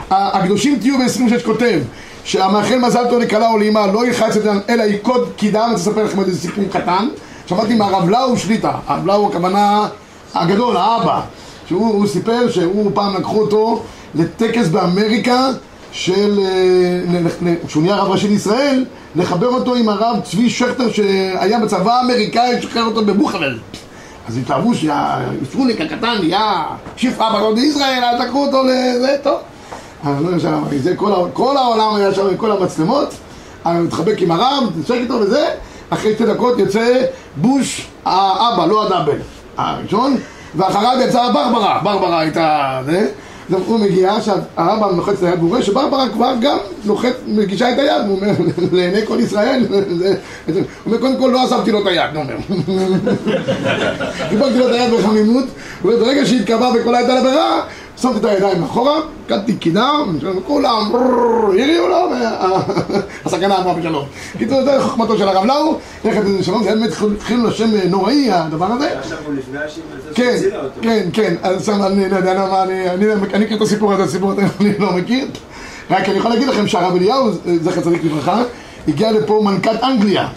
[0.10, 1.80] הקדושים תהיו ב-26 כותב
[2.24, 5.90] שהמאחל מזל טוב לכלה או לאמה לא ילחץ את זה אלא ייכוד קידה, אני רוצה
[5.90, 7.08] לספר לכם איזה סיפור קטן.
[7.46, 9.88] שמעתי מהרב לאו שליטה, הרב לאו הכוונה
[10.34, 11.22] הגדול, האבא
[11.68, 13.84] שהוא הוא סיפר שהוא פעם לקחו אותו
[14.16, 15.50] לטקס באמריקה
[15.92, 21.94] של, אה, כשהוא נהיה רב ראשי לישראל, לחבר אותו עם הרב צבי שכטר שהיה בצבא
[21.94, 23.58] האמריקאי, שחרר אותו בבוכרל.
[24.28, 26.66] אז התלהבו שהפרוניק הקטן נהיה
[26.98, 29.40] שפחה בגוד ישראל, אז לקחו אותו לזה, טוב.
[30.06, 30.96] אני לא שם, זה
[31.34, 33.14] כל, העולם היה שם עם כל המצלמות,
[33.66, 35.48] אני מתחבק עם הרב, נשק איתו וזה,
[35.90, 39.18] אחרי שתי דקות יוצא בוש האבא, לא הדאבל,
[39.58, 40.18] הראשון,
[40.56, 43.08] ואחריו יצאה ברברה, ברברה הייתה זה,
[43.56, 47.74] אז הוא מגיע, עכשיו הרמב"ם לוחץ את היד והוא רואה שברברה כבר גם לוחץ, מגישה
[47.74, 48.32] את היד, הוא אומר,
[48.72, 52.36] לעיני כל ישראל, הוא אומר, קודם כל לא עזבתי לו את היד, הוא אומר.
[54.30, 55.46] קיבלתי לו את היד בחמימות,
[55.86, 57.64] וברגע שהתקבע וקולה הייתה לברירה,
[58.02, 58.96] שמתי את הידיים מאחורה,
[59.28, 59.92] קדתי קידה,
[60.48, 61.98] כולם הריעו לו,
[63.26, 64.06] והסכנה עברה בשלום.
[64.38, 68.66] קיצור, זה חוכמתו של הרב לאו, ללכת לזה שלום, זה באמת חילול השם נוראי הדבר
[68.66, 69.00] הזה.
[69.00, 70.70] עכשיו הוא נפגש עם זה כן, שהצילה אותו.
[70.82, 73.06] כן, כן, אז שם אני לא יודע למה, אני אני-
[73.40, 75.28] מכיר את הסיפור הזה, הסיפור הזה אני לא מכיר.
[75.92, 77.30] רק אני יכול להגיד לכם שהרב אליהו,
[77.62, 78.44] זכר צדיק לברכה,
[78.88, 80.28] הגיעה לפה מלכת אנגליה.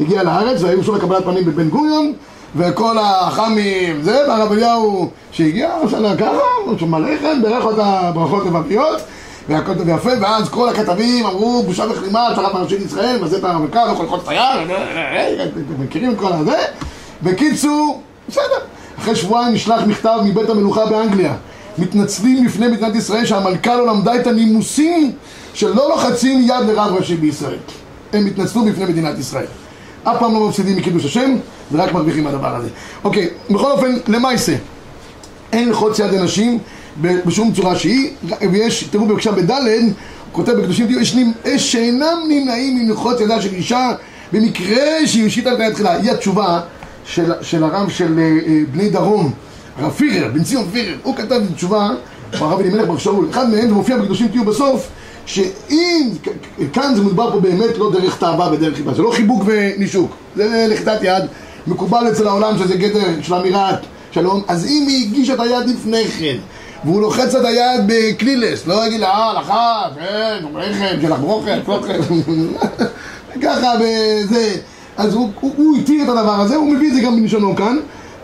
[0.00, 2.12] הגיעה לארץ, והיו שוב לקבלת פנים בבן גוריון,
[2.56, 9.00] וכל הח"מים, זה, והרב אליהו שהגיע, עשה לה ככה, שמע לחם, בירך אותה ברכות לבביות,
[9.48, 13.80] והכל טוב ויפה, ואז כל הכתבים אמרו, בושה וכלימה, שרת מראשית ישראל, וזה את לא
[13.92, 16.56] יכול ללחוץ את היד, אתם מכירים את כל הזה?
[17.22, 18.42] בקיצור, בסדר.
[18.98, 21.34] אחרי שבועיים נשלח מכתב מבית המלוכה באנגליה.
[21.78, 25.12] מתנצלים בפני מדינת ישראל שהמלכה לא למדה את הנימוסים
[25.54, 27.58] שלא לוחצים יד לרב ראשי בישראל.
[28.12, 29.46] הם התנצלו בפני מדינת ישראל.
[30.04, 31.36] אף פעם לא מפסידים מקידוש השם,
[31.72, 32.68] ורק מרוויחים מהדבר הזה.
[33.04, 34.56] אוקיי, בכל אופן, למעשה,
[35.52, 36.58] אין ללחוץ יד לנשים
[37.00, 38.10] ב- בשום צורה שהיא,
[38.52, 39.90] ויש, תראו בבקשה בד' הוא
[40.32, 43.90] כותב בקדושים תראו, יש יש שאינם נמנעים מללחוץ ידה של אישה
[44.32, 45.92] במקרה שהיא הושיטה את היד תחילה.
[45.92, 46.60] היא התשובה
[47.04, 49.32] של, של הרב של אה, אה, בני דרום,
[49.76, 51.88] הרב פירר, בן ציון פירר, הוא כתב תשובה,
[52.32, 54.88] הרב אלימלך בר שאול, אחד מהם זה מופיע בקדושים תהיו בסוף,
[55.26, 56.08] שאם,
[56.72, 60.66] כאן זה מדובר פה באמת לא דרך תאווה ודרך חיבה, זה לא חיבוק ונישוק, זה
[60.70, 61.24] לחיטת יד,
[61.66, 63.78] מקובל אצל העולם שזה גדר של אמירת
[64.12, 66.36] שלום, אז אם היא הגישה את היד לפני כן,
[66.84, 71.94] והוא לוחץ את היד בקלילס, לא יגיד לה, אה, לחץ, כן, לחם, שלח ברוכת, פלוכת,
[73.42, 74.54] ככה וזה,
[74.96, 77.76] אז הוא, הוא, הוא התיר את הדבר הזה, הוא מביא את זה גם בלשונו כאן,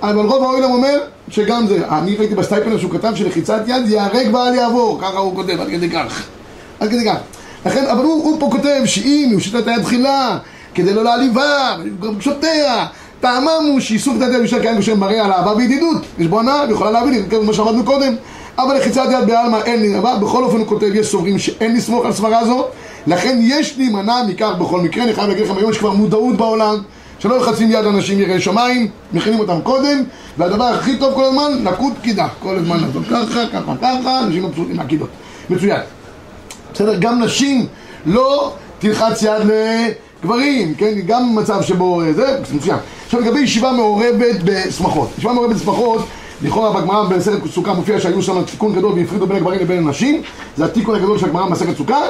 [0.03, 4.55] אבל רוב העולם אומר שגם זה, אני ראיתי בסטייפנר שהוא כתב שלחיצת יד ייהרג ואל
[4.55, 6.23] יעבור, ככה הוא כותב, עד כדי כך,
[6.81, 7.17] עד כדי כך.
[7.67, 10.39] לכן, אבל הוא, הוא פה כותב שאם היא הושיטה את היד תחילה,
[10.75, 12.87] כדי לא להעליבה, רגשותיה,
[13.21, 16.65] טעמם הוא שאיסוף את היד בשביל כאין בשם מראה על אהבה וידידות, יש בו הנאה,
[16.69, 17.01] ויכולה
[17.31, 18.15] זה כמו שאמרנו קודם,
[18.59, 22.07] אבל לחיצת יד בעלמא אין לי אבל בכל אופן הוא כותב, יש סוברים שאין לסמוך
[22.07, 22.67] על סברה זו,
[23.07, 26.77] לכן יש להימנע מכך בכל מקרה, אני חייב להגיד לכם היום יש כבר מודעות בעולם
[27.19, 30.03] שלא לוחצים יד אנשים יראי שמיים, מכינים אותם קודם,
[30.39, 34.77] והדבר הכי טוב כל הזמן, נקוד פקידה, כל הזמן לעשות ככה, ככה, ככה, אנשים מבסוטים
[34.77, 35.09] מהקידות,
[35.51, 35.81] מצוין.
[36.75, 36.95] בסדר?
[36.99, 37.67] גם נשים
[38.07, 39.43] לא תלחץ יד
[40.25, 40.95] לגברים, כן?
[41.07, 42.77] גם מצב שבו אה, זה, מצוין.
[43.05, 45.09] עכשיו לגבי ישיבה מעורבת בשמחות.
[45.19, 46.01] ישיבה מעורבת בשמחות,
[46.43, 50.23] לכאורה בגמרא במסכת סוכה מופיע שהיו שם תיקון גדול והפרידו בין הגברים לבין הנשים,
[50.57, 52.01] זה התיקון הגדול של הגמרא במסכת סוכה,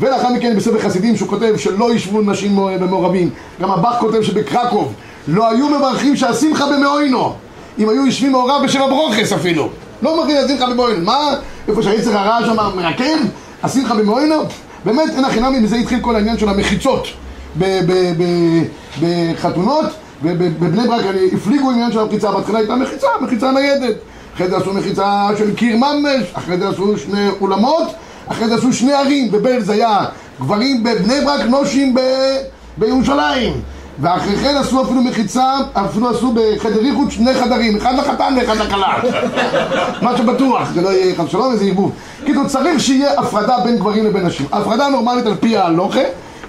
[0.00, 3.30] ולאחר מכן בספר חסידים שהוא כותב שלא ישבו נשים במעורבים.
[3.60, 4.92] גם הבח כותב שבקרקוב
[5.28, 7.32] לא היו מברכים שהשמחה במאוינו,
[7.78, 9.68] אם היו יושבים מעורב בשבע ברוכס אפילו.
[10.02, 11.04] לא מברכים השמחה במאוינו.
[11.04, 11.34] מה?
[11.68, 13.18] איפה שהיצר הרע שם מרקם?
[13.62, 14.42] השמחה במאוינו?
[14.84, 17.06] באמת אין הכי נמי, מזה התחיל כל העניין של המחיצות
[19.00, 19.86] בחתונות
[20.22, 23.96] ובבני ברק הפליגו עניין של המחיצה, בהתחלה הייתה מחיצה, מחיצה ניידת.
[24.34, 27.88] אחרי זה עשו מחיצה של קיר ממש, אחרי זה עשו שני אולמות
[28.26, 30.04] אחרי זה עשו שני ערים, בברז היה
[30.40, 32.36] גברים בבני ברק, נושים ב-
[32.76, 33.52] בירושלים.
[34.00, 38.94] ואחרי כן עשו אפילו מחיצה, אפילו עשו בחדר איחוד שני חדרים, אחד לחתן ואחד לכלה.
[40.02, 41.92] מה שבטוח, זה לא יהיה חס ושלום, איזה ערבוב
[42.24, 44.46] כאילו צריך שיהיה הפרדה בין גברים לבין נשים.
[44.52, 46.00] הפרדה נורמלית על פי ההלוכה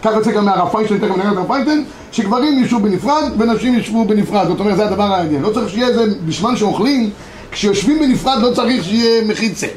[0.09, 4.05] כך יוצא גם מהרב פיינשטיין, תכף נראה את הרב פיינשטיין שגברים ישבו בנפרד ונשים ישבו
[4.05, 4.47] בנפרד.
[4.47, 5.41] זאת אומרת זה הדבר העניין.
[5.41, 7.09] לא צריך שיהיה איזה בזמן שאוכלים
[7.51, 9.67] כשיושבים בנפרד לא צריך שיהיה מחיצה.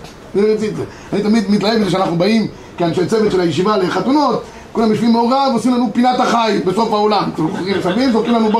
[1.12, 2.46] אני תמיד מתלהב מזה שאנחנו באים
[2.78, 7.30] כאנשי צוות של הישיבה לחתונות כולם יושבים מעורב ועושים לנו פינת החי בסוף העולם.
[7.78, 8.50] מסביב, זורקים לנו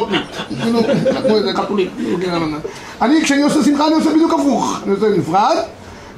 [0.63, 0.81] כאילו,
[1.27, 1.89] כמו איזה חתולים.
[3.03, 4.81] אני כשאני עושה שמחה אני עושה בדיוק הפוך.
[4.85, 5.57] אני עושה נפרד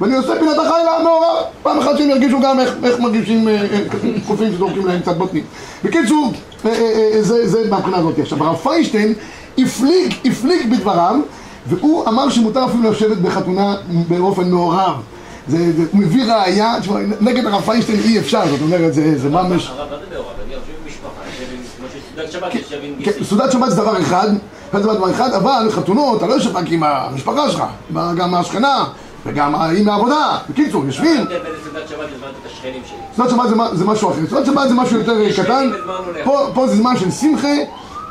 [0.01, 3.79] ואני עושה פינת החי למעורב פעם אחת שהם ירגישו גם איך, איך מרגישים אה, אה,
[4.27, 5.43] קופים שזורקים להם קצת בוטנים
[5.83, 6.33] בקיצור,
[6.65, 9.13] אה, אה, אה, זה, זה מהבחינה הזאת עכשיו הרב פיינשטיין
[9.57, 11.15] הפליג, הפליג בדבריו
[11.67, 13.75] והוא אמר שמותר אפילו לשבת בחתונה
[14.07, 14.95] באופן מעורב
[15.47, 19.29] זה, זה, הוא מביא ראייה, תשמע, נגד הרב פיינשטיין אי אפשר, זאת אומרת, זה, זה
[19.29, 19.67] ממש...
[19.67, 20.27] הרב, מה זה מעורב?
[20.45, 20.55] אני
[23.03, 23.23] כן, גיסי.
[23.23, 24.27] סעודת שבת זה דבר אחד,
[24.71, 28.35] סעודת שבת זה דבר אחד, אבל חתונות, אתה לא יושב רק עם המשפחה שלך, גם
[28.35, 28.85] השכנה,
[29.25, 31.25] וגם היא מהעבודה, בקיצור, יושבים,
[33.15, 35.69] סעודת שבת שבת זה, מה- זה משהו אחר, סעודת שבת זה משהו יותר קטן,
[36.53, 37.47] פה, זה זמן של שמחה,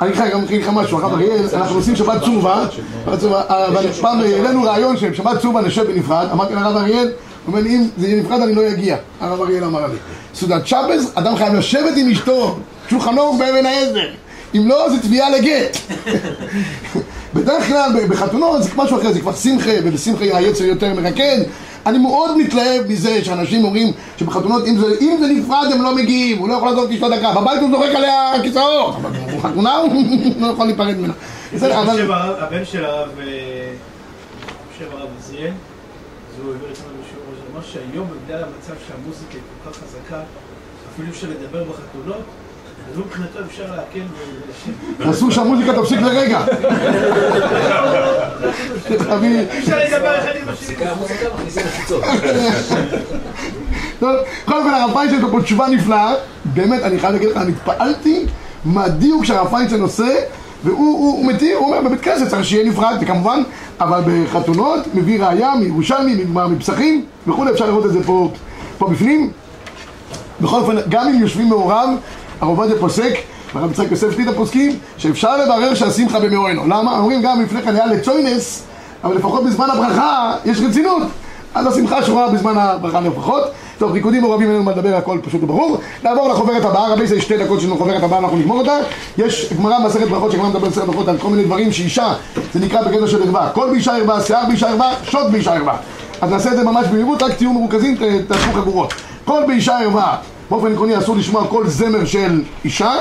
[0.01, 2.65] אני אגיד לך גם אגיד לך משהו, הרב אריאל, אנחנו עושים שבת צובה,
[3.07, 7.13] שבת צובה, אבל פעם העלינו רעיון שבשבת צובה נשב בנפרד, אמרתי לרב אריאל, הוא
[7.47, 9.97] אומר לי, אם זה יהיה נפרד אני לא אגיע, הרב אריאל אמר לי,
[10.35, 14.09] סעודת שבז, אדם חייב לשבת עם אשתו, שולחן ערוך באבן העזר,
[14.55, 15.77] אם לא זה תביעה לגט.
[17.35, 21.39] בדרך כלל בחתונות זה משהו אחר, זה כבר שמחה, ובשמחה היצר יותר מרקד.
[21.87, 26.39] אני מאוד מתלהב מזה שאנשים אומרים שבחתונות, אם זה, אם זה נפרד הם לא מגיעים,
[26.39, 30.05] הוא לא יכול לעזוב אשתו דקה, בבית הוא זורק עליה כיסאות, אבל בחתונה הוא
[30.41, 31.13] לא יכול להיפרד ממנה.
[31.53, 33.73] הבן של הרב, אה,
[34.73, 39.33] חושב הרב עזריאל, אז הוא העביר אצלנו בשיעור הזה, הוא אמר שהיום בגלל המצב שהמוזיקה
[39.33, 40.21] היא כל כך חזקה,
[40.95, 42.23] אפילו אפשר לדבר בחתונות,
[42.93, 44.07] אז הוא מבחינתו אפשר להקל
[44.99, 45.15] ולשבת.
[45.15, 46.41] אסור שהמוזיקה תפסיק לרגע.
[48.89, 50.77] תביא- אפשר לדבר אחד עם השני.
[50.87, 52.05] המוזיקה מכניסים מחיצות.
[54.01, 54.11] טוב,
[54.45, 57.53] קודם כל הרב פיינשטיין יש לו פה תשובה נפלאה, באמת, אני חייב להגיד לך, אני
[57.53, 58.27] התפעלתי
[58.65, 60.15] מהדיוק שהרב פיינשטיין עושה,
[60.65, 63.43] והוא הוא, הוא מתיר, הוא אומר, בבית כנסת צריך שיהיה נפרד, כמובן,
[63.81, 68.31] אבל בחתונות מביא ראייה מירושלמי, מפסחים וכולי, אפשר לראות את זה פה
[68.81, 69.31] בפנים.
[70.41, 71.89] בכל אופן, גם אם יושבים מעורב,
[72.43, 73.15] הרב עובדיה פוסק,
[73.55, 76.67] והרב יצחק יוסף שליטה פוסקים, שאפשר לברר שהשמחה במאוהנו.
[76.67, 76.99] למה?
[76.99, 78.63] אומרים גם לפני כן היה לצוינס,
[79.05, 81.03] אבל לפחות בזמן הברכה יש רצינות.
[81.55, 83.43] אז השמחה שורה בזמן הברכה לפחות.
[83.79, 85.79] טוב, ריקודים מעורבים אין לנו מה לדבר, הכל פשוט וברור.
[86.05, 88.77] נעבור לחוברת הבאה, רבי זה שתי דקות של החוברת הבאה, אנחנו נגמור אותה.
[89.19, 92.15] יש גמרא מסכת ברכות, שגמרא מדבר בסרט ברכות על כל מיני דברים שאישה,
[92.55, 93.51] זה נקרא בקטע של ערווה.
[93.55, 95.77] קול באישה ערווה, שיער באישה ערווה, שוד באישה ערווה.
[96.21, 97.97] אז נעשה את זה ממש במהירות, רק תהיו מרוכזים,
[98.29, 98.95] תעשו חגורות.
[99.25, 100.17] קול באישה ערווה,
[100.53, 102.93] באופן עקרוני אסור לשמוע כל זמר של אישה.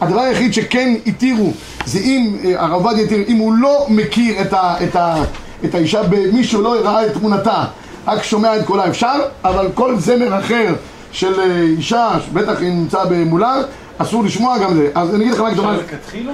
[0.00, 1.52] הדבר היחיד שכן התירו
[1.86, 5.22] זה אם אה, הרב עובדיה התיר, אם הוא לא מכיר את, ה, את, ה,
[5.64, 7.64] את האישה, מישהו לא ראה את תמונתה,
[8.06, 10.74] רק שומע את קולה אפשר, אבל כל זמר אחר
[11.12, 13.56] של אה, אישה, בטח אם נמצא במולה,
[13.98, 14.90] אסור לשמוע גם זה.
[14.94, 16.32] אז אני אגיד לך רק דבר, אפשר לכתחילה?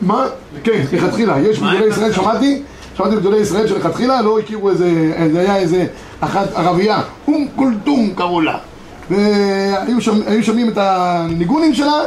[0.00, 0.26] מה?
[0.64, 2.12] כן, לכתחילה, יש בגדולי ישראל?
[2.12, 2.62] שמעתי,
[2.96, 5.86] שמעתי בגדולי ישראל שלכתחילה לא הכירו איזה, זה היה איזה
[6.20, 8.58] אחת ערבייה, אום כולתום קראו לה,
[9.10, 12.00] והיו שומע- היו שומעים את הניגונים שלה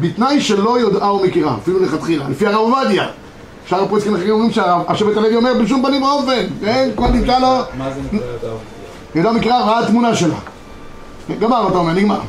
[0.00, 3.06] בתנאי שלא יודעה ומכירה, אפילו לכתחילה, לפי הרב עובדיה.
[3.66, 7.46] שאר הפרסקים האחרים אומרים שהשבט הלוי אומר בשום פנים ואופן, כן, כל נמצא לו,
[7.78, 8.64] מה זה נקרא את האופן?
[9.14, 10.34] היא לא מכירה, ראה תמונה שלה.
[11.40, 12.20] גמר, אתה אומר, נגמר.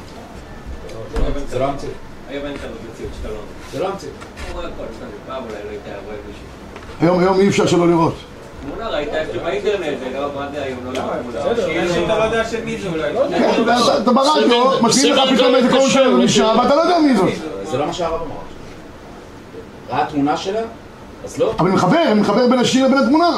[1.50, 1.88] זה לא המציא.
[2.30, 3.40] היום אין כזאת מציאות שאתה לא...
[3.74, 4.08] זה לא המציא.
[4.08, 6.44] הוא רואה הכל, סתם, פעם אולי לא היית רואה מישהו.
[7.02, 8.16] היום, היום אי אפשר שלא לראות.
[14.02, 17.30] אתה- ברדיו, משמיעים לך פתאום איזה קול של אישה, ואתה לא יודע מי זאת.
[17.64, 18.36] זה לא מה שהרב אמר.
[19.90, 20.60] ראה תמונה שלה?
[21.26, 21.54] אז לא.
[21.60, 23.32] אבל אני מחבר, אני מחבר בין השיר לבין התמונה.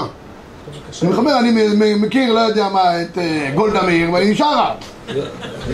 [1.01, 4.35] אני מחבר, אני מכיר, לא יודע מה, את אה, גולדה מאיר, ואני.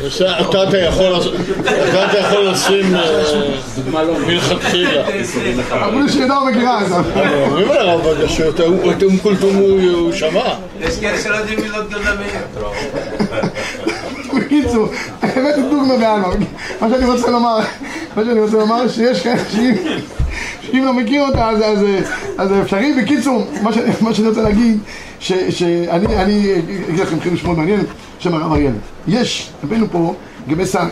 [0.06, 4.20] בסדר, אתה אתה יכול לשים אה, לא.
[4.28, 5.04] מלכתחילה.
[5.72, 6.96] אמרו לי שידע ומכירה את זה.
[7.46, 8.06] אומרים על הרב
[9.04, 10.44] אום כולתום הוא שמע.
[10.80, 12.70] יש כאלה שלא יודעים מי זאת גולדה מאיר.
[14.36, 14.88] בקיצור,
[15.22, 16.28] הבאתי דוגמא בעלמא.
[16.82, 17.60] מה שאני רוצה לומר,
[18.16, 19.76] מה שאני רוצה לומר, שיש כאלה שאם
[20.72, 21.80] שאם לא מכיר אותה, אז-
[22.50, 22.94] זה אפשרי.
[23.04, 24.80] בקיצור, מה שאני- רוצה להגיד,
[25.20, 26.52] שאני אני
[26.90, 27.84] אגיד לכם חידוש מאוד מעניין,
[28.20, 28.72] שם הרב אריאל.
[29.08, 30.14] יש, הבאנו פה,
[30.48, 30.84] לגבי שר,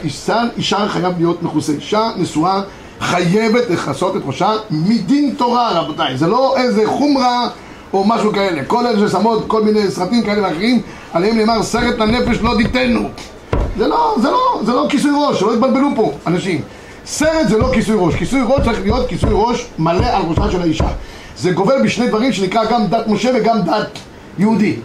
[0.57, 1.73] אישה חייב להיות מכוסה.
[1.73, 2.61] אישה נשואה
[2.99, 6.17] חייבת לכסות את ראשה מדין תורה, רבותיי.
[6.17, 7.47] זה לא איזה חומרה
[7.93, 8.63] או משהו כאלה.
[8.67, 10.81] כל אלה ששמות כל מיני סרטים כאלה ואחרים,
[11.13, 13.09] עליהם נאמר סרט לנפש לא דיתנו.
[13.77, 16.61] זה לא, זה לא, זה לא כיסוי ראש, שלא יתבלבלו פה אנשים.
[17.05, 20.61] סרט זה לא כיסוי ראש, כיסוי ראש צריך להיות כיסוי ראש מלא על ראשה של
[20.61, 20.87] האישה.
[21.37, 23.99] זה גובל בשני דברים שנקרא גם דת משה וגם דת
[24.37, 24.75] יהודי.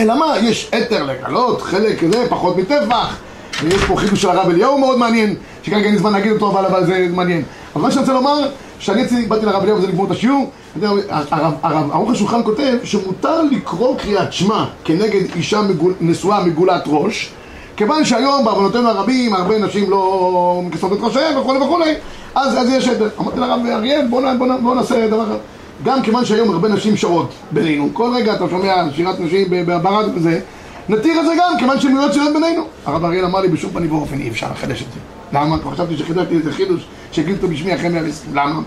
[0.00, 3.16] אלא מה, יש אתר לגלות, חלק זה פחות מטפח,
[3.62, 6.86] ויש פה חידוש של הרב אליהו מאוד מעניין, שכרגע אין לי זמן להגיד אותו, אבל,
[6.86, 7.42] זה מעניין.
[7.76, 10.50] אבל מה שאני רוצה לומר, שאני באתי לרב אליהו וזה לגמור את השיעור,
[10.82, 17.30] הרב, ערוך השולחן כותב שמותר לקרוא קריאת שמע כנגד אישה מגול, נשואה מגולת ראש,
[17.76, 21.94] כיוון שהיום בעוונותינו הרבים הרבה נשים לא מכסות את ראשיהם וכולי וכולי,
[22.34, 23.08] אז, אז יש אתר.
[23.20, 25.36] אמרתי לרב אריאל, בוא, בוא, נ- בוא נעשה דבר אחר.
[25.84, 29.82] גם כיוון שהיום הרבה נשים שרות בינינו, כל רגע אתה שומע שירת נשים ב- ב-
[29.82, 30.40] ברדיו וזה,
[30.88, 32.62] נתיר את זה גם, כיוון שהן נהיות שירות בינינו.
[32.86, 35.00] הרב אריאל אמר לי בשום פנים ואופן אי אפשר לחדש את זה.
[35.38, 35.58] למה?
[35.58, 36.86] כבר חשבתי שחידשתי איזה חידוש
[37.32, 38.34] אותו בשמי אחרי 120.
[38.36, 38.60] למה?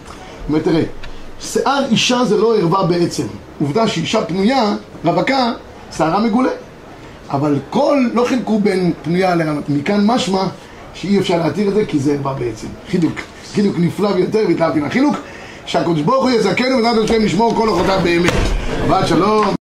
[0.48, 0.84] הוא תראה,
[1.39, 3.24] שיער אישה זה לא ערווה בעצם.
[3.62, 5.52] עובדה שאישה פנויה, רווקה,
[5.98, 6.50] שערה מגולה.
[7.30, 9.70] אבל כל, לא חילקו בין פנויה לענות.
[9.70, 10.44] מכאן משמע
[10.94, 12.68] שאי אפשר להתיר את זה כי זה ערווה בעצם.
[12.90, 13.13] חידוק.
[13.54, 15.16] חידוק נפלא ביותר והתלהבתי מהחילוק.
[15.66, 18.32] שהקדוש ברוך הוא יזכנו ובעזרת השם לשמור כל אורחותיו באמת.
[18.88, 19.56] שבת שלום.